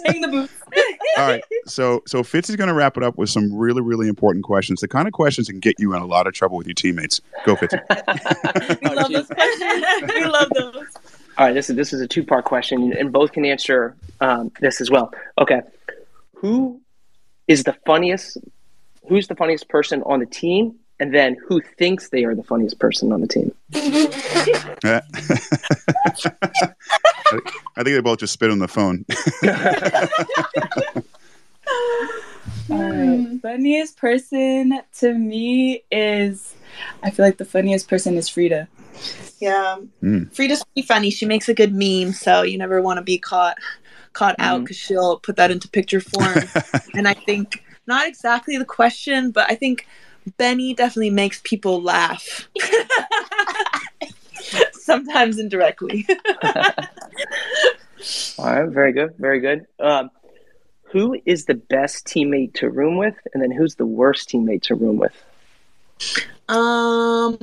Hang 0.05 0.21
the 0.21 0.27
boots. 0.29 0.53
all 1.17 1.27
right, 1.27 1.43
so 1.65 2.01
so 2.07 2.23
Fitz 2.23 2.49
is 2.49 2.55
going 2.55 2.69
to 2.69 2.73
wrap 2.73 2.97
it 2.97 3.03
up 3.03 3.17
with 3.17 3.29
some 3.29 3.53
really 3.53 3.81
really 3.81 4.07
important 4.07 4.45
questions. 4.45 4.79
The 4.79 4.87
kind 4.87 5.05
of 5.07 5.13
questions 5.13 5.47
that 5.47 5.53
can 5.53 5.59
get 5.59 5.75
you 5.79 5.93
in 5.95 6.01
a 6.01 6.05
lot 6.05 6.27
of 6.27 6.33
trouble 6.33 6.57
with 6.57 6.65
your 6.65 6.73
teammates. 6.73 7.19
Go 7.45 7.55
Fitz. 7.55 7.73
We 7.73 8.89
love 8.95 9.11
those 9.11 9.27
questions. 9.27 10.13
We 10.13 10.25
love 10.25 10.49
those. 10.55 10.85
All 11.37 11.45
right, 11.45 11.53
this 11.53 11.69
is 11.69 11.75
this 11.75 11.91
is 11.91 12.01
a 12.01 12.07
two 12.07 12.23
part 12.23 12.45
question, 12.45 12.93
and 12.93 13.11
both 13.11 13.33
can 13.33 13.45
answer 13.45 13.95
um, 14.21 14.51
this 14.61 14.79
as 14.79 14.89
well. 14.89 15.13
Okay, 15.37 15.61
who 16.35 16.79
is 17.47 17.63
the 17.63 17.73
funniest? 17.85 18.37
Who's 19.07 19.27
the 19.27 19.35
funniest 19.35 19.67
person 19.67 20.01
on 20.03 20.19
the 20.19 20.25
team, 20.25 20.75
and 20.99 21.13
then 21.13 21.37
who 21.47 21.61
thinks 21.61 22.09
they 22.09 22.23
are 22.23 22.35
the 22.35 22.43
funniest 22.43 22.79
person 22.79 23.11
on 23.11 23.21
the 23.21 23.27
team? 23.27 23.53
I 27.77 27.83
think 27.83 27.85
they 27.85 28.01
both 28.01 28.19
just 28.19 28.33
spit 28.33 28.51
on 28.51 28.59
the 28.59 28.67
phone. 28.67 29.05
All 32.69 32.81
right. 32.81 33.41
Funniest 33.41 33.97
person 33.97 34.79
to 34.99 35.13
me 35.13 35.83
is, 35.91 36.55
I 37.03 37.09
feel 37.09 37.25
like 37.25 37.37
the 37.37 37.45
funniest 37.45 37.87
person 37.87 38.15
is 38.15 38.29
Freda. 38.29 38.67
Yeah, 39.39 39.77
Mm. 40.01 40.33
Freda's 40.33 40.63
pretty 40.63 40.87
funny. 40.87 41.09
She 41.09 41.25
makes 41.25 41.49
a 41.49 41.53
good 41.53 41.73
meme, 41.73 42.13
so 42.13 42.43
you 42.43 42.57
never 42.57 42.81
want 42.81 42.97
to 42.97 43.03
be 43.03 43.17
caught 43.17 43.57
caught 44.13 44.35
out 44.39 44.61
because 44.61 44.77
she'll 44.77 45.19
put 45.19 45.35
that 45.35 45.51
into 45.51 45.67
picture 45.67 45.99
form. 45.99 46.37
and 46.93 47.07
I 47.07 47.13
think 47.13 47.63
not 47.85 48.07
exactly 48.07 48.57
the 48.57 48.65
question, 48.65 49.31
but 49.31 49.51
I 49.51 49.55
think 49.55 49.85
Benny 50.37 50.73
definitely 50.73 51.09
makes 51.11 51.41
people 51.43 51.81
laugh. 51.81 52.47
Sometimes 54.71 55.37
indirectly. 55.37 56.07
All 58.37 58.45
right, 58.45 58.69
very 58.69 58.93
good, 58.93 59.15
very 59.17 59.39
good. 59.39 59.65
Um, 59.79 60.11
who 60.83 61.19
is 61.25 61.45
the 61.45 61.55
best 61.55 62.05
teammate 62.05 62.53
to 62.55 62.69
room 62.69 62.97
with, 62.97 63.15
and 63.33 63.43
then 63.43 63.51
who's 63.51 63.75
the 63.75 63.85
worst 63.85 64.29
teammate 64.29 64.61
to 64.63 64.75
room 64.75 64.97
with? 64.97 65.13
Um, 66.47 67.37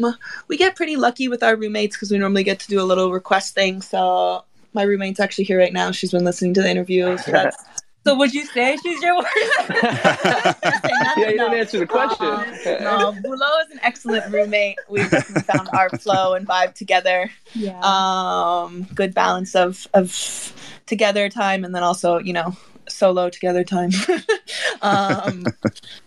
we 0.48 0.56
get 0.56 0.76
pretty 0.76 0.96
lucky 0.96 1.28
with 1.28 1.42
our 1.42 1.56
roommates 1.56 1.96
because 1.96 2.10
we 2.10 2.18
normally 2.18 2.44
get 2.44 2.60
to 2.60 2.68
do 2.68 2.80
a 2.80 2.84
little 2.84 3.12
request 3.12 3.54
thing. 3.54 3.82
So 3.82 4.44
my 4.72 4.82
roommate's 4.82 5.20
actually 5.20 5.44
here 5.44 5.58
right 5.58 5.72
now. 5.72 5.90
She's 5.90 6.12
been 6.12 6.24
listening 6.24 6.54
to 6.54 6.62
the 6.62 6.70
interview. 6.70 7.16
So 7.18 7.32
that's 7.32 7.62
So 8.04 8.16
would 8.16 8.34
you 8.34 8.44
say 8.46 8.76
she's 8.82 9.00
your 9.00 9.16
worst? 9.16 9.30
yeah, 9.84 10.54
you 11.16 11.24
didn't 11.24 11.54
answer 11.54 11.78
the 11.78 11.86
question. 11.86 12.26
no, 12.26 13.12
Bulo 13.12 13.64
is 13.64 13.70
an 13.70 13.78
excellent 13.82 14.32
roommate. 14.32 14.76
We've 14.88 15.08
found 15.08 15.68
our 15.72 15.88
flow 15.90 16.34
and 16.34 16.46
vibe 16.46 16.74
together. 16.74 17.30
Yeah. 17.54 17.78
Um, 17.80 18.88
good 18.94 19.14
balance 19.14 19.54
of 19.54 19.86
of 19.94 20.52
together 20.86 21.28
time 21.28 21.64
and 21.64 21.72
then 21.74 21.84
also 21.84 22.18
you 22.18 22.32
know 22.32 22.56
solo 22.88 23.30
together 23.30 23.62
time. 23.62 23.90
Um, 24.82 25.44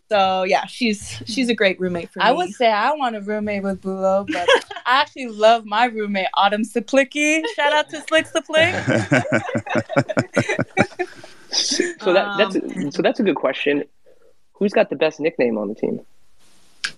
so 0.09 0.43
yeah, 0.43 0.65
she's 0.65 1.21
she's 1.25 1.49
a 1.49 1.55
great 1.55 1.79
roommate 1.79 2.09
for 2.11 2.19
me. 2.19 2.25
I 2.25 2.31
would 2.31 2.51
say 2.51 2.71
I 2.71 2.91
want 2.93 3.15
a 3.15 3.21
roommate 3.21 3.63
with 3.63 3.81
Bulo, 3.81 4.27
but 4.27 4.47
I 4.85 5.01
actually 5.01 5.27
love 5.27 5.65
my 5.65 5.85
roommate, 5.85 6.27
Autumn 6.35 6.63
Czaplicki. 6.63 7.41
Shout 7.55 7.73
out 7.73 7.89
to 7.89 8.01
Slick 8.01 8.27
Saplick. 8.27 8.73
So 11.55 12.13
that 12.13 12.38
that's 12.38 12.55
Um, 12.55 12.91
so 12.91 13.01
that's 13.01 13.19
a 13.19 13.23
good 13.23 13.35
question. 13.35 13.85
Who's 14.53 14.73
got 14.73 14.89
the 14.89 14.95
best 14.95 15.19
nickname 15.19 15.57
on 15.57 15.69
the 15.69 15.75
team? 15.75 16.01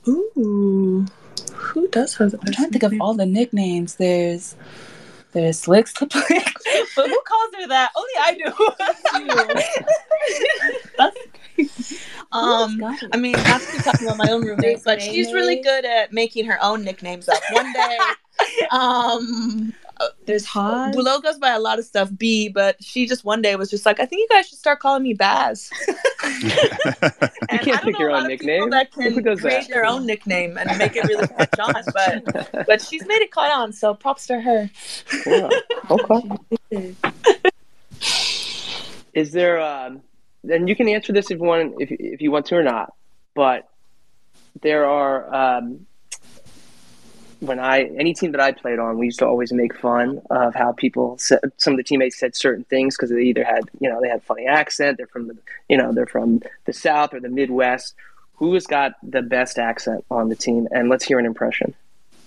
Ooh, 0.08 1.06
who 1.54 1.88
does 1.90 2.16
have 2.18 2.32
the 2.32 2.40
I'm 2.46 2.54
trying 2.54 2.72
to 2.72 2.80
think 2.80 2.84
of 2.92 3.00
all 3.00 3.14
the 3.14 3.26
nicknames. 3.26 3.96
There's 3.96 4.56
there's 5.34 5.60
Slick 5.60 5.86
Saplick. 5.86 6.54
but 6.96 7.08
who 7.08 7.22
calls 7.28 7.52
her 7.60 7.68
that? 7.68 7.92
Only 7.96 8.14
I 8.20 8.34
do. 8.34 8.52
That's 10.98 11.18
Um. 12.32 12.84
I 13.14 13.18
mean, 13.18 13.32
not 13.34 13.62
to 13.62 13.72
keep 13.72 13.84
talking 13.84 14.08
about 14.08 14.18
my 14.18 14.30
own 14.30 14.42
roommate, 14.46 14.84
but 14.84 15.00
There's 15.00 15.04
she's 15.04 15.34
really 15.34 15.62
good 15.62 15.86
at 15.86 16.12
making 16.12 16.46
her 16.46 16.58
own 16.62 16.84
nicknames 16.84 17.30
up. 17.30 17.42
One 17.52 17.72
day, 17.72 17.98
um, 18.72 19.74
there's 20.26 20.46
Hod. 20.46 20.96
Willow 20.96 21.20
goes 21.20 21.38
by 21.38 21.52
a 21.52 21.60
lot 21.60 21.80
of 21.80 21.86
stuff, 21.86 22.10
B, 22.16 22.50
but 22.50 22.82
she 22.84 23.08
just 23.08 23.24
one 23.24 23.42
day 23.42 23.56
was 23.56 23.70
just 23.70 23.86
like, 23.86 24.00
I 24.00 24.06
think 24.06 24.20
you 24.20 24.28
guys 24.30 24.48
should 24.48 24.58
start 24.58 24.80
calling 24.80 25.04
me 25.04 25.14
Baz. 25.14 25.70
And 27.50 27.52
I 27.52 27.58
can't 27.64 27.82
pick 27.82 27.98
your 27.98 28.12
own 28.12 28.24
of 28.24 28.28
people 28.28 28.48
nickname. 28.48 28.70
That 28.72 28.92
can 28.92 29.14
Who 29.14 29.22
does 29.22 29.40
create 29.40 29.62
that? 29.62 29.70
their 29.70 29.86
own 29.86 30.06
nickname 30.06 30.58
and 30.58 30.78
make 30.78 30.96
it 30.96 31.06
really 31.06 31.28
catch 31.28 31.58
on, 31.60 31.74
but 31.94 32.66
but 32.68 32.82
she's 32.82 33.06
made 33.06 33.22
it 33.22 33.32
caught 33.32 33.52
on, 33.52 33.72
so 33.72 33.94
props 33.94 34.28
to 34.28 34.42
her. 34.42 34.70
Yeah. 35.26 35.50
Okay. 35.90 36.96
Is 39.14 39.32
there? 39.32 39.62
Um, 39.62 40.02
and 40.44 40.68
you 40.70 40.76
can 40.76 40.88
answer 40.88 41.14
this 41.14 41.32
if 41.32 41.40
you 41.40 41.46
want, 41.46 41.76
if 41.80 41.92
if 41.92 42.22
you 42.22 42.32
want 42.32 42.46
to 42.48 42.56
or 42.56 42.64
not. 42.64 42.94
But 43.34 43.68
there 44.62 44.86
are. 44.86 45.34
Um, 45.60 45.88
when 47.40 47.60
I 47.60 47.84
any 47.84 48.14
team 48.14 48.32
that 48.32 48.42
I 48.42 48.52
played 48.52 48.80
on, 48.80 48.98
we 48.98 49.06
used 49.06 49.20
to 49.20 49.28
always 49.28 49.54
make 49.54 49.76
fun 49.76 50.22
of 50.32 50.56
how 50.56 50.72
people 50.72 51.18
said 51.20 51.40
some 51.58 51.74
of 51.74 51.78
the 51.78 51.84
teammates 51.84 52.20
said 52.20 52.36
certain 52.36 52.64
things 52.64 52.98
because 52.98 53.12
they 53.12 53.22
either 53.22 53.44
had 53.44 53.70
you 53.80 53.90
know 53.90 54.02
they 54.02 54.10
had 54.10 54.24
funny 54.24 54.48
accent, 54.48 54.98
they're 54.98 55.08
from 55.08 55.28
the 55.28 55.38
you 55.70 55.78
know 55.78 55.92
they're 55.92 56.08
from 56.08 56.42
the 56.66 56.74
South 56.74 57.14
or 57.14 57.20
the 57.20 57.30
Midwest. 57.30 57.94
Who 58.38 58.54
has 58.54 58.68
got 58.68 58.94
the 59.04 59.22
best 59.22 59.58
accent 59.58 60.06
on 60.12 60.30
the 60.30 60.36
team? 60.36 60.68
And 60.72 60.90
let's 60.90 61.04
hear 61.04 61.20
an 61.20 61.26
impression. 61.26 61.74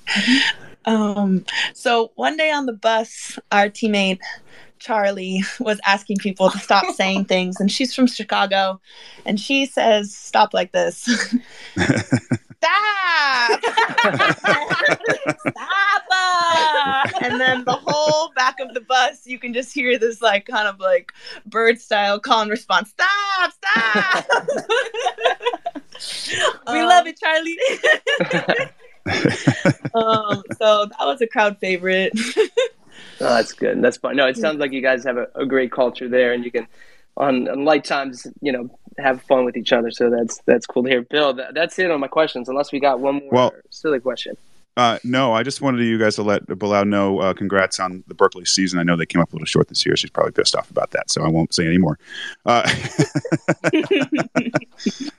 Um, 0.87 1.45
so 1.75 2.11
one 2.15 2.39
day 2.39 2.51
on 2.51 2.65
the 2.65 2.73
bus, 2.73 3.39
our 3.53 3.69
teammate 3.69 4.21
Charlie 4.81 5.45
was 5.61 5.79
asking 5.87 6.17
people 6.19 6.51
to 6.51 6.59
stop 6.59 6.85
saying 6.95 7.27
things, 7.27 7.61
and 7.61 7.71
she's 7.71 7.95
from 7.95 8.07
Chicago, 8.07 8.81
and 9.25 9.39
she 9.39 9.67
says, 9.67 10.15
"Stop 10.15 10.53
like 10.55 10.73
this." 10.73 11.03
Stop! 12.63 13.61
Stop! 15.49 16.03
uh." 16.13 17.09
And 17.23 17.41
then 17.41 17.65
the 17.65 17.79
whole 17.87 18.31
back 18.35 18.61
of 18.61 18.75
the 18.75 18.83
bus, 18.83 19.27
you 19.27 19.39
can 19.39 19.55
just 19.55 19.73
hear 19.73 19.99
this 19.99 20.21
like 20.21 20.45
kind 20.47 20.69
of 20.69 20.79
like 20.79 21.13
bird 21.47 21.81
style 21.81 22.21
call 22.21 22.43
and 22.43 22.51
response. 22.51 22.91
Stop! 22.91 23.53
Stop! 23.53 24.27
we 26.69 26.81
Um, 26.81 26.87
love 26.89 27.07
it, 27.07 27.19
Charlie. 27.19 27.57
um, 29.95 30.43
so 30.59 30.85
that 30.87 31.07
was 31.07 31.21
a 31.23 31.27
crowd 31.27 31.57
favorite. 31.61 32.13
Oh, 33.21 33.35
that's 33.35 33.53
good. 33.53 33.83
That's 33.83 33.97
fun. 33.99 34.17
No, 34.17 34.27
it 34.27 34.37
sounds 34.37 34.59
like 34.59 34.73
you 34.73 34.81
guys 34.81 35.05
have 35.05 35.17
a, 35.17 35.29
a 35.35 35.47
great 35.47 35.73
culture 35.73 36.09
there, 36.09 36.33
and 36.33 36.45
you 36.45 36.51
can, 36.51 36.67
on, 37.17 37.49
on 37.49 37.65
light 37.65 37.85
times, 37.85 38.27
you 38.41 38.53
know, 38.53 38.71
have 38.99 39.23
fun 39.23 39.45
with 39.45 39.57
each 39.57 39.73
other. 39.73 39.91
So 39.91 40.11
that's 40.11 40.41
that's 40.47 40.67
cool 40.67 40.85
to 40.85 40.89
hear. 40.89 41.03
Bill, 41.03 41.35
that, 41.35 41.55
that's 41.55 41.79
it 41.79 41.91
on 41.91 42.01
my 42.01 42.09
questions. 42.09 42.49
Unless 42.49 42.73
we 42.73 42.81
got 42.81 43.01
one 43.01 43.17
more 43.17 43.29
Well- 43.31 43.53
silly 43.71 44.01
question. 44.01 44.37
Uh, 44.77 44.99
no, 45.05 45.33
I 45.33 45.43
just 45.43 45.61
wanted 45.61 45.85
you 45.85 45.99
guys 45.99 46.15
to 46.15 46.23
let 46.23 46.47
Bilal 46.47 46.85
know 46.87 47.19
uh, 47.19 47.35
congrats 47.35 47.81
on 47.81 48.05
the 48.07 48.15
Berkeley 48.15 48.45
season. 48.45 48.79
I 48.79 48.83
know 48.83 48.97
they 48.97 49.05
came 49.05 49.21
up 49.21 49.31
a 49.31 49.35
little 49.35 49.45
short 49.45 49.69
this 49.69 49.85
year. 49.85 49.97
She's 49.97 50.11
probably 50.11 50.33
pissed 50.33 50.55
off 50.55 50.71
about 50.71 50.93
that, 50.93 51.11
so 51.11 51.23
I 51.23 51.29
won't 51.29 51.53
say 51.53 51.67
any 51.67 51.77
more. 51.77 51.99
Uh, 52.47 52.63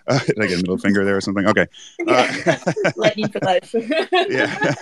uh, 0.07 0.19
did 0.19 0.39
I 0.39 0.47
get 0.47 0.53
a 0.53 0.57
middle 0.57 0.77
finger 0.77 1.03
there 1.05 1.17
or 1.17 1.21
something? 1.21 1.45
Okay. 1.47 1.67
Uh, 2.07 2.55
Lightning 2.95 3.27
for 3.27 3.39
life. 3.41 3.75
yeah. 4.29 4.73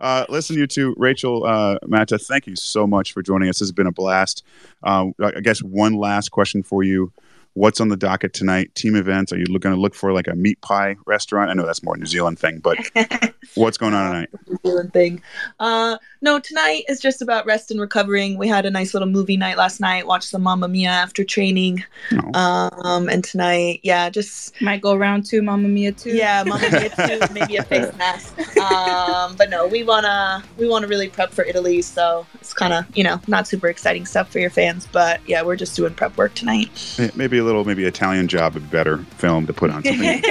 Uh, 0.00 0.26
listen, 0.28 0.56
you 0.56 0.66
two, 0.66 0.94
Rachel, 0.96 1.44
uh, 1.44 1.78
Matta, 1.86 2.18
thank 2.18 2.46
you 2.46 2.56
so 2.56 2.86
much 2.86 3.12
for 3.12 3.22
joining 3.22 3.48
us. 3.48 3.58
This 3.58 3.68
has 3.68 3.72
been 3.72 3.86
a 3.86 3.92
blast. 3.92 4.44
Uh, 4.82 5.06
I 5.22 5.40
guess 5.40 5.62
one 5.62 5.94
last 5.94 6.30
question 6.30 6.62
for 6.62 6.82
you. 6.82 7.12
What's 7.54 7.80
on 7.80 7.88
the 7.88 7.96
docket 7.96 8.32
tonight? 8.32 8.74
Team 8.74 8.96
events? 8.96 9.32
Are 9.32 9.38
you 9.38 9.46
going 9.46 9.74
to 9.74 9.80
look 9.80 9.94
for 9.94 10.12
like 10.12 10.26
a 10.26 10.34
meat 10.34 10.60
pie 10.60 10.96
restaurant? 11.06 11.50
I 11.50 11.54
know 11.54 11.64
that's 11.64 11.84
more 11.84 11.96
New 11.96 12.06
Zealand 12.06 12.38
thing, 12.38 12.58
but 12.58 12.78
what's 13.54 13.78
going 13.78 13.94
on 13.94 14.12
tonight? 14.12 14.28
New 14.48 14.58
Zealand 14.66 14.92
thing. 14.92 15.22
Uh, 15.60 15.96
no, 16.20 16.40
tonight 16.40 16.82
is 16.88 16.98
just 16.98 17.22
about 17.22 17.46
rest 17.46 17.70
and 17.70 17.80
recovering. 17.80 18.38
We 18.38 18.48
had 18.48 18.66
a 18.66 18.72
nice 18.72 18.92
little 18.92 19.08
movie 19.08 19.36
night 19.36 19.56
last 19.56 19.78
night. 19.78 20.06
Watched 20.06 20.30
some 20.30 20.42
Mamma 20.42 20.66
Mia 20.66 20.88
after 20.88 21.22
training. 21.22 21.84
Oh. 22.12 22.32
Um, 22.40 23.08
and 23.08 23.22
tonight, 23.22 23.78
yeah, 23.84 24.10
just 24.10 24.60
Might 24.60 24.80
go 24.80 24.96
round 24.96 25.24
two, 25.24 25.40
Mamma 25.40 25.68
Mia 25.68 25.92
too. 25.92 26.10
yeah, 26.10 26.42
Mamma 26.44 26.68
Mia 26.70 26.90
too. 26.90 27.32
Maybe 27.32 27.56
a 27.56 27.62
face 27.62 27.94
mask. 27.98 28.36
Um, 28.58 29.36
but 29.36 29.48
no, 29.48 29.68
we 29.68 29.84
wanna 29.84 30.42
we 30.58 30.66
wanna 30.68 30.88
really 30.88 31.08
prep 31.08 31.30
for 31.30 31.44
Italy. 31.44 31.82
So 31.82 32.26
it's 32.40 32.52
kind 32.52 32.72
of 32.72 32.84
you 32.96 33.04
know 33.04 33.20
not 33.28 33.46
super 33.46 33.68
exciting 33.68 34.06
stuff 34.06 34.32
for 34.32 34.40
your 34.40 34.50
fans. 34.50 34.88
But 34.90 35.20
yeah, 35.28 35.42
we're 35.42 35.56
just 35.56 35.76
doing 35.76 35.94
prep 35.94 36.16
work 36.16 36.34
tonight. 36.34 36.98
Maybe 37.14 37.38
a 37.38 37.43
little, 37.44 37.64
maybe 37.64 37.84
Italian 37.84 38.26
job 38.28 38.54
would 38.54 38.64
be 38.64 38.68
better 38.70 38.98
film 39.18 39.46
to 39.46 39.52
put 39.52 39.70
on 39.70 39.82
something. 39.84 40.22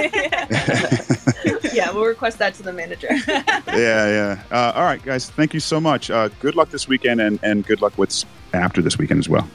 yeah, 1.72 1.90
we'll 1.90 2.04
request 2.04 2.38
that 2.38 2.54
to 2.54 2.62
the 2.62 2.72
manager. 2.72 3.08
yeah, 3.28 3.62
yeah. 3.68 4.42
Uh, 4.50 4.72
all 4.74 4.82
right, 4.84 5.02
guys. 5.02 5.30
Thank 5.30 5.54
you 5.54 5.60
so 5.60 5.80
much. 5.80 6.10
Uh, 6.10 6.28
good 6.40 6.54
luck 6.54 6.70
this 6.70 6.86
weekend, 6.88 7.20
and, 7.20 7.38
and 7.42 7.64
good 7.66 7.80
luck 7.82 7.96
with 7.98 8.24
after 8.52 8.82
this 8.82 8.98
weekend 8.98 9.18
as 9.20 9.28
well. 9.28 9.48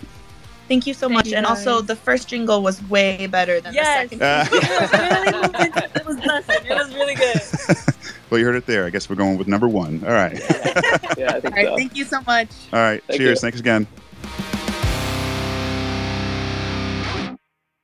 Thank 0.68 0.86
you 0.86 0.94
so 0.94 1.08
Thank 1.08 1.14
much. 1.18 1.28
you, 1.30 1.36
and 1.38 1.46
also, 1.48 1.82
the 1.82 1.96
first 1.96 2.28
jingle 2.28 2.62
was 2.62 2.82
way 2.90 3.26
better 3.28 3.60
than 3.60 3.74
Yes. 3.74 4.10
the 4.12 4.18
second. 4.18 4.22
Uh, 5.82 5.90
it 5.96 6.06
was 6.06 6.18
blessed. 6.18 6.50
It 6.66 6.70
was 6.70 6.94
really 6.94 7.16
good. 7.16 7.42
well, 8.30 8.40
you 8.40 8.46
heard 8.46 8.56
it 8.56 8.66
there. 8.68 8.86
I 8.86 8.90
guess 8.92 9.10
we're 9.10 9.16
going 9.16 9.38
with 9.38 9.48
number 9.48 9.68
one. 9.68 10.04
All 10.04 10.12
right. 10.12 10.34
Yeah, 11.18 11.34
I 11.34 11.40
think 11.40 11.46
All 11.46 11.52
right, 11.52 11.66
so. 11.68 11.76
thank 11.78 11.96
you 11.96 12.06
so 12.06 12.22
much. 12.28 12.50
All 12.72 12.80
right. 12.80 13.04
Thank 13.06 13.20
Cheers. 13.20 13.38
you. 13.40 13.42
Thanks 13.42 13.60
again. 13.60 13.88